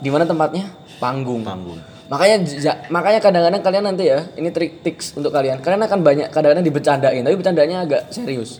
Di 0.00 0.08
mana 0.08 0.24
tempatnya? 0.24 0.64
Panggung. 0.96 1.44
Panggung. 1.44 1.76
Makanya 2.08 2.42
ja- 2.58 2.80
makanya 2.88 3.20
kadang-kadang 3.20 3.62
kalian 3.62 3.84
nanti 3.86 4.08
ya, 4.08 4.26
ini 4.34 4.48
trik 4.48 4.80
tips 4.80 5.14
untuk 5.14 5.30
kalian. 5.30 5.60
Kalian 5.60 5.84
akan 5.84 6.00
banyak 6.00 6.28
kadang-kadang 6.32 6.64
dibecandain, 6.64 7.20
tapi 7.20 7.36
bercandanya 7.36 7.84
agak 7.84 8.08
serius. 8.10 8.58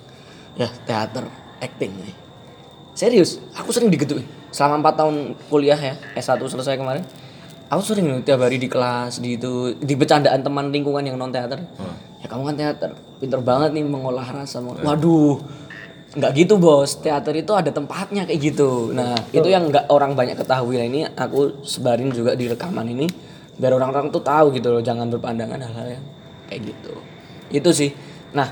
Ya, 0.55 0.69
teater, 0.85 1.27
acting 1.59 1.91
nih. 1.97 2.15
Serius, 2.93 3.41
aku 3.57 3.73
sering 3.73 3.89
digituin. 3.89 4.29
Selama 4.53 4.85
4 4.85 4.95
tahun 4.95 5.17
kuliah 5.49 5.81
ya, 5.81 5.95
S1 6.15 6.45
selesai 6.45 6.77
kemarin. 6.77 7.03
Aku 7.71 7.81
sering 7.81 8.21
tiap 8.21 8.43
hari 8.43 8.59
di 8.59 8.69
kelas, 8.69 9.19
di 9.19 9.35
itu, 9.35 9.73
di 9.75 9.95
bercandaan 9.95 10.43
teman 10.43 10.69
lingkungan 10.69 11.01
yang 11.01 11.17
non 11.17 11.31
teater. 11.31 11.59
Ya 12.21 12.27
kamu 12.29 12.43
kan 12.45 12.55
teater, 12.55 12.91
pinter 13.17 13.41
banget 13.41 13.73
nih 13.73 13.83
mengolah 13.83 14.27
rasa. 14.27 14.61
mengolah- 14.61 14.85
Waduh, 14.85 15.39
nggak 16.17 16.33
gitu 16.35 16.59
bos. 16.59 16.99
Teater 16.99 17.35
itu 17.37 17.53
ada 17.55 17.71
tempatnya 17.71 18.27
kayak 18.27 18.41
gitu. 18.41 18.91
Nah 18.91 19.15
itu 19.31 19.47
yang 19.47 19.71
nggak 19.71 19.91
orang 19.91 20.19
banyak 20.19 20.35
ketahui. 20.39 20.79
Nah 20.81 20.87
ini 20.87 21.01
aku 21.07 21.63
sebarin 21.63 22.11
juga 22.11 22.35
di 22.35 22.51
rekaman 22.51 22.87
ini 22.91 23.07
biar 23.61 23.77
orang-orang 23.77 24.11
tuh 24.11 24.23
tahu 24.25 24.55
gitu 24.57 24.75
loh. 24.75 24.83
Jangan 24.83 25.07
berpandangan 25.13 25.61
hal-hal 25.61 26.01
yang 26.01 26.05
kayak 26.51 26.75
gitu. 26.75 26.95
Itu 27.51 27.71
sih. 27.71 27.95
Nah 28.35 28.51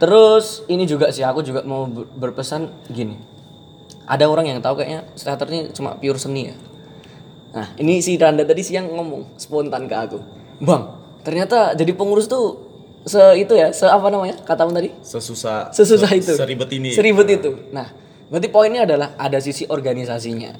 terus 0.00 0.64
ini 0.70 0.88
juga 0.88 1.10
sih 1.12 1.26
aku 1.26 1.44
juga 1.44 1.66
mau 1.66 1.84
ber- 1.90 2.08
berpesan 2.14 2.70
gini. 2.88 3.18
Ada 4.10 4.26
orang 4.26 4.50
yang 4.50 4.58
tahu 4.58 4.82
kayaknya 4.82 5.06
teater 5.14 5.46
ini 5.50 5.70
cuma 5.70 5.94
pure 5.94 6.18
seni 6.18 6.50
ya. 6.50 6.56
Nah, 7.50 7.66
ini 7.82 7.98
si 7.98 8.14
Randa 8.14 8.46
tadi 8.46 8.62
siang 8.62 8.86
ngomong 8.94 9.34
spontan 9.34 9.90
ke 9.90 9.94
aku. 9.98 10.18
Bang, 10.62 10.94
ternyata 11.26 11.74
jadi 11.74 11.90
pengurus 11.98 12.30
tuh 12.30 12.69
se 13.02 13.20
itu 13.36 13.52
ya, 13.54 13.72
se 13.72 13.84
apa 13.84 14.06
namanya? 14.08 14.36
Katamu 14.42 14.70
tadi? 14.70 14.92
Sesusah 15.00 15.72
Sesusah 15.72 16.10
se- 16.10 16.18
itu. 16.20 16.32
Seribet 16.34 16.70
ini. 16.72 16.90
Seribet 16.92 17.28
itu. 17.30 17.50
Nah, 17.70 17.88
berarti 18.28 18.48
poinnya 18.48 18.84
adalah 18.84 19.16
ada 19.16 19.38
sisi 19.38 19.64
organisasinya. 19.64 20.52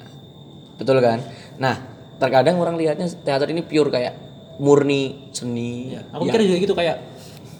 Betul 0.75 0.97
kan? 0.99 1.21
Nah, 1.57 1.75
terkadang 2.17 2.57
orang 2.57 2.75
lihatnya 2.75 3.05
teater 3.21 3.49
ini 3.49 3.61
pure 3.61 3.89
kayak 3.89 4.13
murni 4.57 5.29
seni. 5.31 5.93
Aku 6.11 6.25
Ya, 6.25 6.33
mikir 6.33 6.41
juga 6.45 6.57
gitu 6.59 6.73
kayak 6.73 6.97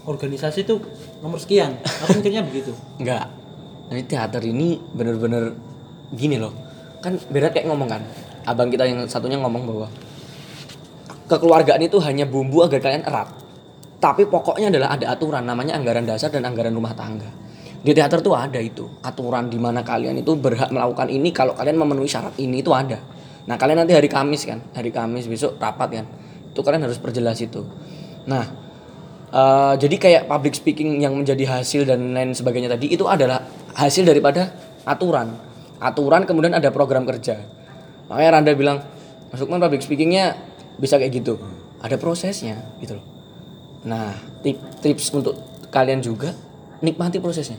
organisasi 0.03 0.65
itu 0.65 0.81
nomor 1.21 1.37
sekian. 1.37 1.77
Aku 1.81 2.17
mikirnya 2.17 2.41
begitu. 2.41 2.73
Enggak. 3.01 3.29
Ini 3.91 4.03
teater 4.05 4.41
ini 4.41 4.79
bener-bener 4.91 5.53
gini 6.09 6.39
loh. 6.39 6.53
Kan 7.01 7.21
beda 7.27 7.49
kayak 7.49 7.65
ngomong 7.65 7.89
kan. 7.89 8.01
Abang 8.41 8.69
kita 8.69 8.85
yang 8.85 9.05
satunya 9.05 9.37
ngomong 9.37 9.63
bahwa 9.65 9.87
kekeluargaan 11.27 11.81
itu 11.81 11.97
hanya 12.01 12.25
bumbu 12.25 12.65
agar 12.65 12.81
kalian 12.81 13.05
erat. 13.05 13.29
Tapi 14.01 14.25
pokoknya 14.25 14.73
adalah 14.73 14.97
ada 14.97 15.13
aturan 15.13 15.45
namanya 15.45 15.77
anggaran 15.77 16.09
dasar 16.09 16.33
dan 16.33 16.41
anggaran 16.49 16.73
rumah 16.73 16.97
tangga. 16.97 17.29
Di 17.81 17.93
teater 17.93 18.21
tuh 18.21 18.33
ada 18.33 18.57
itu 18.57 18.85
aturan 19.05 19.49
di 19.49 19.57
mana 19.61 19.85
kalian 19.85 20.17
itu 20.21 20.33
berhak 20.37 20.73
melakukan 20.73 21.09
ini 21.09 21.29
kalau 21.29 21.53
kalian 21.53 21.77
memenuhi 21.77 22.09
syarat 22.09 22.33
ini 22.41 22.65
itu 22.65 22.73
ada. 22.73 22.97
Nah 23.45 23.55
kalian 23.57 23.85
nanti 23.85 23.93
hari 23.93 24.09
Kamis 24.09 24.45
kan, 24.45 24.61
hari 24.73 24.89
Kamis 24.89 25.25
besok 25.29 25.57
rapat 25.57 26.01
kan, 26.01 26.05
itu 26.49 26.61
kalian 26.61 26.85
harus 26.85 27.01
perjelas 27.01 27.41
itu. 27.41 27.65
Nah 28.29 28.61
Eh, 29.31 29.73
jadi 29.79 29.95
kayak 29.95 30.23
public 30.27 30.59
speaking 30.59 30.99
yang 30.99 31.15
menjadi 31.15 31.47
hasil 31.47 31.87
dan 31.87 32.11
lain 32.11 32.35
sebagainya 32.35 32.75
tadi 32.75 32.91
itu 32.91 33.07
adalah 33.07 33.47
hasil 33.79 34.03
daripada 34.03 34.51
aturan. 34.83 35.31
Aturan 35.79 36.27
kemudian 36.27 36.51
ada 36.51 36.67
program 36.67 37.07
kerja. 37.07 37.39
Makanya 38.11 38.29
Randa 38.35 38.51
bilang, 38.59 38.83
Mas 39.31 39.39
Lukman 39.39 39.63
public 39.63 39.87
speakingnya 39.87 40.35
bisa 40.75 40.99
kayak 40.99 41.15
gitu. 41.23 41.39
Ada 41.79 41.95
prosesnya 41.95 42.59
gitu 42.83 42.99
loh. 42.99 43.05
Nah, 43.81 44.13
tip, 44.45 44.61
tips 44.81 45.09
untuk 45.13 45.37
kalian 45.73 46.01
juga 46.03 46.33
nikmati 46.81 47.17
prosesnya. 47.17 47.57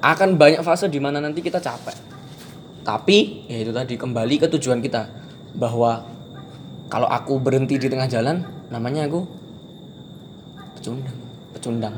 Akan 0.00 0.36
banyak 0.40 0.64
fase 0.64 0.88
di 0.88 1.00
mana 1.00 1.20
nanti 1.20 1.44
kita 1.44 1.60
capek. 1.60 1.96
Tapi 2.80 3.48
ya 3.48 3.60
itu 3.60 3.72
tadi 3.72 3.94
kembali 4.00 4.40
ke 4.40 4.46
tujuan 4.56 4.80
kita 4.80 5.08
bahwa 5.56 6.04
kalau 6.90 7.06
aku 7.06 7.38
berhenti 7.38 7.76
di 7.76 7.86
tengah 7.86 8.08
jalan 8.10 8.42
namanya 8.72 9.06
aku 9.06 9.22
pecundang 10.78 11.16
pecundang 11.52 11.94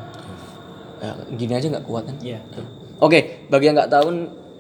ya, 0.99 1.13
gini 1.39 1.53
aja 1.55 1.67
nggak 1.71 1.87
kuat 1.87 2.05
kan 2.09 2.17
Iya. 2.19 2.41
oke 2.99 3.49
bagi 3.49 3.65
yang 3.71 3.77
nggak 3.79 3.93
tahu 3.93 4.09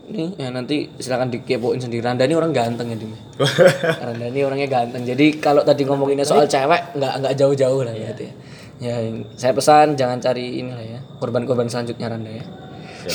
nih 0.04 0.34
ya 0.34 0.48
nanti 0.50 0.90
silakan 0.96 1.30
dikepoin 1.30 1.78
sendiri 1.78 2.02
Randa 2.02 2.24
ini 2.24 2.34
orang 2.34 2.50
ganteng 2.50 2.90
ya 2.90 2.96
Dim 2.96 3.14
Randa 4.06 4.26
ini 4.26 4.40
orangnya 4.42 4.66
ganteng 4.66 5.02
jadi 5.02 5.26
kalau 5.38 5.62
tadi 5.62 5.82
ngomonginnya 5.82 6.24
soal 6.24 6.44
cewek 6.44 6.94
nggak 6.94 7.12
nggak 7.22 7.34
jauh-jauh 7.36 7.82
lah 7.82 7.94
gitu 7.94 8.26
ya 8.26 8.32
ya 8.82 8.94
saya 9.32 9.54
pesan 9.54 9.94
jangan 9.94 10.18
cari 10.18 10.58
ini 10.58 10.70
lah 10.70 10.82
ya 10.82 11.00
korban-korban 11.16 11.66
selanjutnya 11.66 12.08
Randa 12.08 12.30
ya 12.30 12.44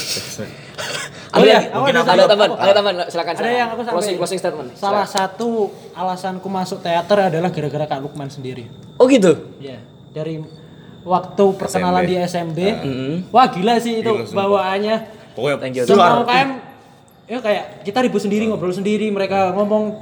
ada 1.28 1.38
Oh 1.38 1.44
iya, 1.44 1.60
ada, 1.60 2.02
ada 2.02 2.12
ada 2.14 2.24
tambahan 2.26 2.52
ada 2.56 2.72
tambahan 2.72 2.98
silakan 3.08 3.34
Ada 3.36 3.50
yang 3.50 3.70
aku 3.70 3.82
sampai 3.82 3.94
closing 3.94 4.16
closing 4.16 4.40
statement 4.40 4.70
Salah 4.74 5.04
Silakan. 5.04 5.16
satu 5.28 5.50
alasanku 5.92 6.48
masuk 6.48 6.80
teater 6.80 7.18
adalah 7.22 7.52
gara-gara 7.52 7.86
Kak 7.86 8.00
Lukman 8.00 8.28
sendiri. 8.28 8.68
oh 8.96 9.06
gitu 9.06 9.36
Ya, 9.60 9.80
dari 10.12 10.40
waktu 11.04 11.44
perkenalan 11.56 12.04
SMB. 12.04 12.10
di 12.10 12.16
SMB. 12.18 12.60
Mm-hmm. 12.60 13.14
Wah, 13.32 13.48
gila 13.48 13.76
sih 13.78 14.04
itu 14.04 14.12
Gila, 14.12 14.34
bawaannya. 14.34 14.96
Pokoknya 15.32 15.56
Thank 15.58 15.76
you. 15.78 15.84
Semua. 15.86 16.20
UKM 16.20 16.50
ya 17.28 17.44
kayak 17.44 17.84
kita 17.84 18.00
ribut 18.08 18.24
sendiri 18.24 18.48
ngobrol 18.48 18.72
sendiri 18.72 19.12
mereka 19.12 19.52
ngomong 19.52 20.00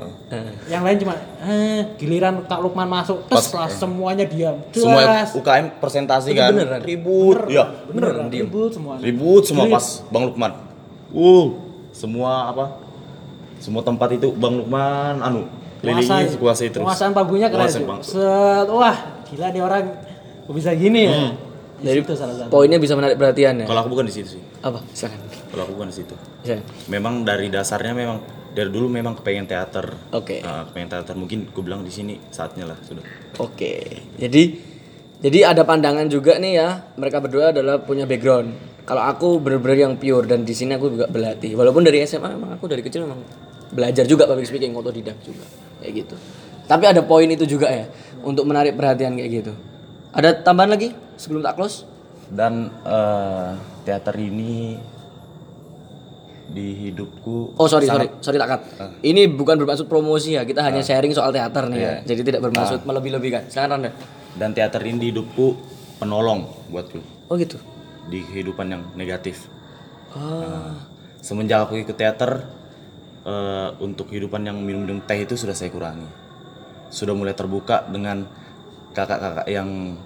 yang 0.69 0.85
lain 0.85 1.01
cuma 1.01 1.17
eh, 1.41 1.97
giliran 1.97 2.45
Kak 2.45 2.61
Lukman 2.61 2.85
masuk 2.85 3.25
terus 3.25 3.49
lah 3.49 3.65
semuanya 3.65 4.29
diam 4.29 4.61
Semua. 4.69 5.25
UKM 5.33 5.81
presentasi 5.81 6.37
kan 6.37 6.53
beneran? 6.53 6.85
ribut. 6.85 7.49
Iya. 7.49 7.65
beneran 7.89 8.29
ribut 8.29 8.77
semua 8.77 9.01
Ribut 9.01 9.41
semua 9.41 9.65
pas 9.65 9.85
Bang 10.13 10.29
Lukman. 10.29 10.53
Uh, 11.09 11.57
semua 11.89 12.53
apa? 12.53 12.65
Semua 13.57 13.81
tempat 13.81 14.13
itu 14.13 14.29
Bang 14.37 14.61
Lukman 14.61 15.17
anu 15.17 15.49
kelilingi 15.81 16.37
kuasai 16.37 16.69
terus. 16.69 16.85
Penguasaan 16.85 17.11
panggungnya 17.17 17.49
keren 17.49 17.89
wah 18.69 18.97
gila 19.25 19.47
nih 19.49 19.61
orang 19.65 19.83
kok 20.45 20.53
bisa 20.53 20.77
gini 20.77 21.09
ya. 21.09 21.13
Hmm. 21.17 21.33
Jadi 21.75 21.97
itu 22.07 22.13
salah 22.15 22.35
satu. 22.39 22.49
poinnya 22.49 22.79
bisa 22.79 22.95
menarik 22.95 23.19
perhatian 23.19 23.59
ya 23.61 23.65
Kalau 23.67 23.79
aku 23.83 23.89
bukan 23.91 24.07
di 24.07 24.13
situ 24.15 24.39
sih. 24.39 24.43
apa 24.63 24.79
silakan 24.95 25.19
Kalau 25.51 25.61
aku 25.67 25.73
bukan 25.75 25.89
di 25.91 25.95
situ. 25.95 26.15
Silakan. 26.43 26.65
Memang 26.87 27.13
dari 27.27 27.47
dasarnya 27.51 27.91
memang 27.91 28.17
dari 28.55 28.71
dulu 28.71 28.87
memang 28.87 29.19
kepengen 29.19 29.45
teater. 29.51 29.91
Oke. 30.15 30.39
Nah, 30.39 30.63
kepengen 30.71 30.89
teater 30.95 31.15
mungkin 31.19 31.51
gue 31.51 31.63
bilang 31.63 31.83
di 31.83 31.91
sini 31.91 32.15
saatnya 32.31 32.63
lah 32.71 32.79
sudah. 32.79 33.03
Oke, 33.43 33.83
jadi 34.15 34.55
jadi 35.19 35.51
ada 35.51 35.67
pandangan 35.67 36.07
juga 36.07 36.39
nih 36.39 36.53
ya. 36.55 36.69
Mereka 36.95 37.19
berdua 37.19 37.51
adalah 37.51 37.83
punya 37.83 38.07
background. 38.07 38.55
Kalau 38.87 39.03
aku 39.03 39.43
bener-bener 39.43 39.83
yang 39.89 39.93
pure 39.99 40.23
dan 40.29 40.47
di 40.47 40.55
sini 40.55 40.77
aku 40.77 40.87
juga 40.93 41.11
berlatih. 41.11 41.57
Walaupun 41.57 41.83
dari 41.83 42.05
SMA 42.07 42.31
memang 42.31 42.55
aku 42.55 42.71
dari 42.71 42.79
kecil 42.79 43.03
memang 43.03 43.19
belajar 43.75 44.07
juga 44.07 44.23
public 44.23 44.47
speaking, 44.47 44.71
otodidak 44.71 45.19
juga 45.19 45.43
kayak 45.83 46.05
gitu. 46.05 46.15
Tapi 46.65 46.83
ada 46.87 47.01
poin 47.03 47.27
itu 47.27 47.43
juga 47.43 47.67
ya 47.67 47.85
untuk 48.23 48.47
menarik 48.47 48.77
perhatian 48.79 49.19
kayak 49.19 49.31
gitu. 49.43 49.53
Ada 50.15 50.31
tambahan 50.45 50.79
lagi 50.79 50.95
sebelum 51.15 51.41
tak 51.41 51.55
close? 51.55 51.83
Dan 52.25 52.67
eh, 52.81 53.51
teater 53.83 54.15
ini 54.17 54.75
di 56.45 56.77
hidupku 56.87 57.57
Oh 57.57 57.65
sorry 57.65 57.89
sorry 57.89 58.05
sorry 58.21 58.37
tak 58.37 58.49
cut. 58.49 58.61
Ini 59.01 59.33
bukan 59.33 59.57
bermaksud 59.57 59.89
promosi 59.89 60.37
ya 60.37 60.45
kita 60.45 60.61
hanya 60.61 60.81
sharing 60.81 61.09
soal 61.09 61.33
teater 61.33 61.65
nih 61.67 61.79
ya. 61.79 61.93
Jadi 62.05 62.21
tidak 62.21 62.41
bermaksud 62.45 62.85
melebih-lebihkan. 62.85 63.49
Silakan 63.49 63.81
Randa. 63.81 63.91
dan 64.35 64.51
teater 64.51 64.83
ini 64.83 64.99
di 64.99 65.07
hidupku 65.09 65.55
penolong 65.95 66.43
buatku 66.67 66.99
Oh 67.25 67.39
gitu. 67.39 67.55
di 68.05 68.19
kehidupan 68.21 68.67
yang 68.67 68.83
negatif. 68.93 69.47
Ah. 70.13 70.75
Semenjak 71.17 71.65
aku 71.65 71.81
ikut 71.81 71.97
teater 71.97 72.45
eh, 73.23 73.69
untuk 73.81 74.11
kehidupan 74.11 74.45
yang 74.45 74.61
minum-minum 74.61 75.01
teh 75.01 75.17
itu 75.17 75.33
sudah 75.33 75.57
saya 75.57 75.73
kurangi. 75.73 76.05
Sudah 76.93 77.17
mulai 77.17 77.33
terbuka 77.33 77.87
dengan 77.89 78.29
kakak-kakak 78.93 79.49
yang 79.49 79.97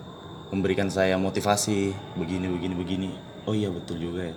memberikan 0.49 0.89
saya 0.89 1.15
motivasi 1.15 1.93
begini 2.17 2.49
begini 2.49 2.73
begini. 2.75 3.09
Oh 3.45 3.53
iya 3.53 3.69
betul 3.69 4.01
juga 4.01 4.29
ya. 4.29 4.35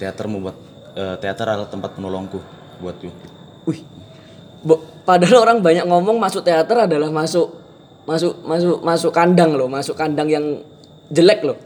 Teater 0.00 0.26
membuat 0.28 0.56
eh, 0.96 1.16
teater 1.20 1.46
adalah 1.46 1.68
tempat 1.68 1.92
penolongku 1.94 2.40
buatku. 2.80 3.08
Wih. 3.68 3.80
Bo- 4.60 4.84
padahal 5.04 5.44
orang 5.44 5.58
banyak 5.60 5.84
ngomong 5.84 6.16
masuk 6.16 6.44
teater 6.44 6.88
adalah 6.88 7.08
masuk 7.12 7.52
masuk 8.08 8.40
masuk 8.44 8.76
masuk 8.80 9.12
kandang 9.12 9.52
loh, 9.56 9.68
masuk 9.68 9.96
kandang 9.96 10.28
yang 10.28 10.44
jelek 11.12 11.44
loh. 11.44 11.56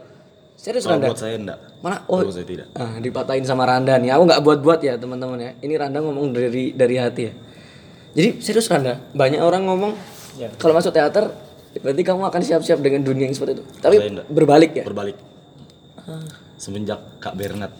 Serius 0.54 0.86
Kalau 0.86 0.96
Randa? 1.02 1.10
buat 1.12 1.18
saya 1.20 1.34
enggak. 1.36 1.58
Mana? 1.84 1.96
Oh, 2.08 2.24
Buat 2.24 2.34
saya 2.40 2.46
tidak. 2.48 2.66
ah, 2.78 2.96
dipatahin 2.96 3.44
sama 3.44 3.68
Randa 3.68 3.98
nih. 4.00 4.14
Aku 4.16 4.24
nggak 4.24 4.40
buat-buat 4.40 4.80
ya 4.80 4.94
teman-teman 4.96 5.36
ya. 5.36 5.50
Ini 5.60 5.74
Randa 5.76 5.98
ngomong 6.00 6.32
dari 6.32 6.72
dari 6.72 6.96
hati 6.96 7.22
ya. 7.28 7.32
Jadi 8.14 8.28
serius 8.40 8.70
Randa, 8.70 8.98
banyak 9.12 9.42
orang 9.42 9.66
ngomong 9.66 9.92
kalau 10.58 10.74
masuk 10.74 10.94
teater 10.94 11.30
berarti 11.82 12.02
kamu 12.04 12.22
akan 12.28 12.42
siap-siap 12.44 12.78
dengan 12.78 13.02
dunia 13.02 13.26
yang 13.26 13.34
seperti 13.34 13.58
itu. 13.58 13.64
Tapi 13.80 13.96
Saya 13.98 14.10
enggak. 14.10 14.26
berbalik 14.30 14.72
ya. 14.74 14.84
Berbalik. 14.86 15.16
Semenjak 16.60 17.00
Kak 17.18 17.34
Bernard 17.34 17.72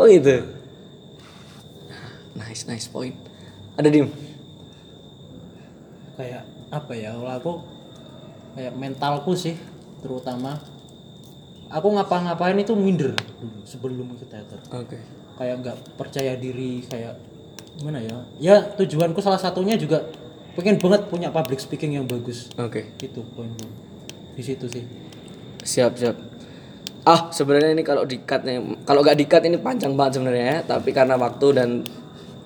Oh 0.00 0.08
gitu. 0.08 0.40
Nice, 2.32 2.64
nice 2.64 2.88
point. 2.88 3.14
Ada 3.76 3.88
dim. 3.92 4.08
kayak 6.12 6.44
apa 6.68 6.92
ya 6.92 7.08
kalau 7.16 7.32
aku 7.32 7.52
kayak 8.52 8.72
mentalku 8.76 9.32
sih 9.32 9.56
terutama 10.04 10.60
aku 11.72 11.88
ngapa-ngapain 11.88 12.54
itu 12.60 12.76
minder 12.76 13.16
dulu 13.40 13.58
sebelum 13.64 14.12
ke 14.20 14.28
teater 14.28 14.60
Oke. 14.76 15.00
kayak 15.40 15.64
nggak 15.64 15.76
percaya 15.96 16.36
diri 16.36 16.84
kayak 16.84 17.16
gimana 17.80 17.98
ya 18.04 18.16
ya 18.38 18.56
tujuanku 18.76 19.24
salah 19.24 19.40
satunya 19.40 19.74
juga 19.80 20.04
pengen 20.52 20.76
banget 20.76 21.08
punya 21.08 21.28
public 21.32 21.60
speaking 21.60 21.96
yang 21.96 22.04
bagus 22.04 22.52
Oke. 22.60 22.92
itu 23.00 23.20
poin 23.32 23.48
di 24.32 24.42
situ 24.44 24.68
sih 24.68 24.84
Siap, 25.62 25.94
siap. 25.94 26.16
Ah, 27.06 27.30
sebenarnya 27.30 27.74
ini 27.74 27.82
kalau 27.86 28.02
di-cut 28.02 28.42
nih, 28.42 28.82
kalau 28.86 29.02
nggak 29.02 29.18
di-cut 29.18 29.42
ini 29.46 29.58
panjang 29.58 29.94
banget 29.94 30.18
sebenarnya 30.18 30.46
ya, 30.46 30.58
tapi 30.66 30.90
karena 30.90 31.14
waktu 31.18 31.46
dan 31.54 31.68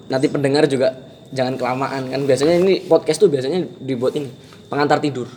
nanti 0.08 0.26
pendengar 0.28 0.64
juga 0.68 0.96
jangan 1.32 1.56
kelamaan 1.56 2.08
kan. 2.08 2.20
Biasanya 2.24 2.60
ini 2.60 2.84
podcast 2.84 3.20
tuh 3.20 3.28
biasanya 3.32 3.64
dibuat 3.80 4.16
ini 4.16 4.28
pengantar 4.68 5.00
tidur. 5.00 5.28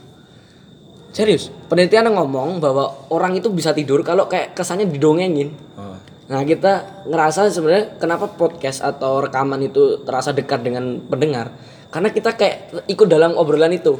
Serius, 1.15 1.49
penelitian 1.71 2.11
ngomong 2.13 2.61
bahwa 2.61 3.09
orang 3.11 3.35
itu 3.35 3.49
bisa 3.49 3.73
tidur 3.73 4.03
kalau 4.05 4.27
kayak 4.27 4.55
kesannya 4.55 4.87
didongengin. 4.87 5.51
Oh. 5.75 5.97
Nah 6.29 6.45
kita 6.45 7.03
ngerasa 7.09 7.49
sebenarnya 7.49 7.97
kenapa 7.97 8.29
podcast 8.29 8.85
atau 8.85 9.23
rekaman 9.23 9.59
itu 9.65 10.05
terasa 10.05 10.35
dekat 10.35 10.61
dengan 10.61 11.01
pendengar 11.09 11.49
karena 11.89 12.09
kita 12.13 12.37
kayak 12.37 12.85
ikut 12.85 13.07
dalam 13.09 13.33
obrolan 13.33 13.73
itu. 13.73 13.97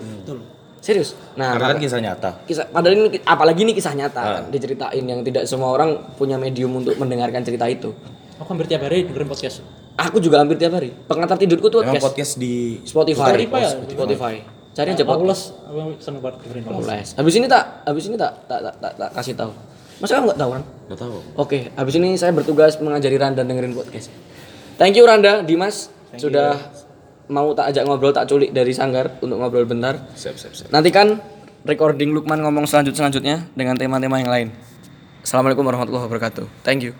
Serius. 0.79 1.11
Nah 1.35 1.59
Karena 1.59 1.75
kan 1.75 1.79
kisah 1.83 1.99
nyata. 1.99 2.29
kisah 2.47 2.65
padahal 2.71 2.95
ini 2.95 3.19
apalagi 3.27 3.67
ini 3.67 3.75
kisah 3.75 3.91
nyata 3.91 4.21
kan 4.23 4.43
diceritain 4.47 5.03
yang 5.03 5.19
tidak 5.27 5.43
semua 5.43 5.75
orang 5.75 6.15
punya 6.15 6.39
medium 6.39 6.71
untuk 6.71 6.95
mendengarkan 6.95 7.43
cerita 7.43 7.67
itu. 7.67 7.91
aku 8.39 8.55
hampir 8.55 8.71
tiap 8.71 8.87
hari 8.87 9.03
dengerin 9.03 9.27
podcast 9.27 9.59
Aku 9.99 10.23
juga 10.23 10.39
hampir 10.39 10.55
tiap 10.55 10.79
hari. 10.79 10.95
Pengantar 10.95 11.35
tidurku 11.35 11.67
tuh 11.67 11.83
podcast 11.83 11.99
podcast 11.99 12.33
di 12.39 12.79
Spotify. 12.87 13.35
Spotify 13.35 13.59
ya? 13.59 13.69
Spotify. 13.83 14.35
Cari 14.71 14.89
aja 14.95 15.03
podcast. 15.03 15.43
aku 15.67 15.99
seneng 15.99 16.23
banget 16.23 16.47
dengerin 16.47 16.63
podcast. 16.63 17.11
Habis 17.19 17.33
ini 17.35 17.45
tak, 17.51 17.63
habis 17.83 18.03
ini 18.07 18.15
tak, 18.15 18.31
tak, 18.47 18.59
tak, 18.63 18.75
tak, 18.79 18.93
tak 18.95 19.09
kasih 19.11 19.35
tahu. 19.35 19.51
Masa 19.99 20.11
kamu 20.15 20.25
nggak 20.31 20.39
tahu 20.39 20.51
kan? 20.55 20.63
Gak 20.87 20.99
tahu. 21.03 21.15
Oke, 21.35 21.59
habis 21.75 21.93
ini 21.99 22.15
saya 22.15 22.31
bertugas 22.31 22.79
mengajari 22.79 23.19
Randa 23.19 23.43
dengerin 23.43 23.75
podcast. 23.75 24.07
Thank 24.79 24.95
you 24.95 25.03
Randa, 25.03 25.43
Dimas 25.43 25.91
sudah 26.15 26.55
mau 27.29 27.53
tak 27.53 27.71
ajak 27.71 27.85
ngobrol, 27.85 28.11
tak 28.11 28.25
culik 28.25 28.51
dari 28.51 28.73
sanggar 28.73 29.21
untuk 29.21 29.37
ngobrol 29.37 29.65
bentar. 29.69 29.95
Siap, 30.17 30.35
siap, 30.35 30.53
siap. 30.57 30.67
Nantikan 30.73 31.21
recording 31.63 32.11
Lukman 32.11 32.41
ngomong 32.41 32.65
selanjut 32.65 32.97
selanjutnya 32.97 33.45
dengan 33.53 33.77
tema-tema 33.77 34.17
yang 34.17 34.31
lain. 34.33 34.47
Assalamualaikum 35.21 35.63
warahmatullahi 35.63 36.05
wabarakatuh. 36.09 36.45
Thank 36.65 36.89
you. 36.89 36.93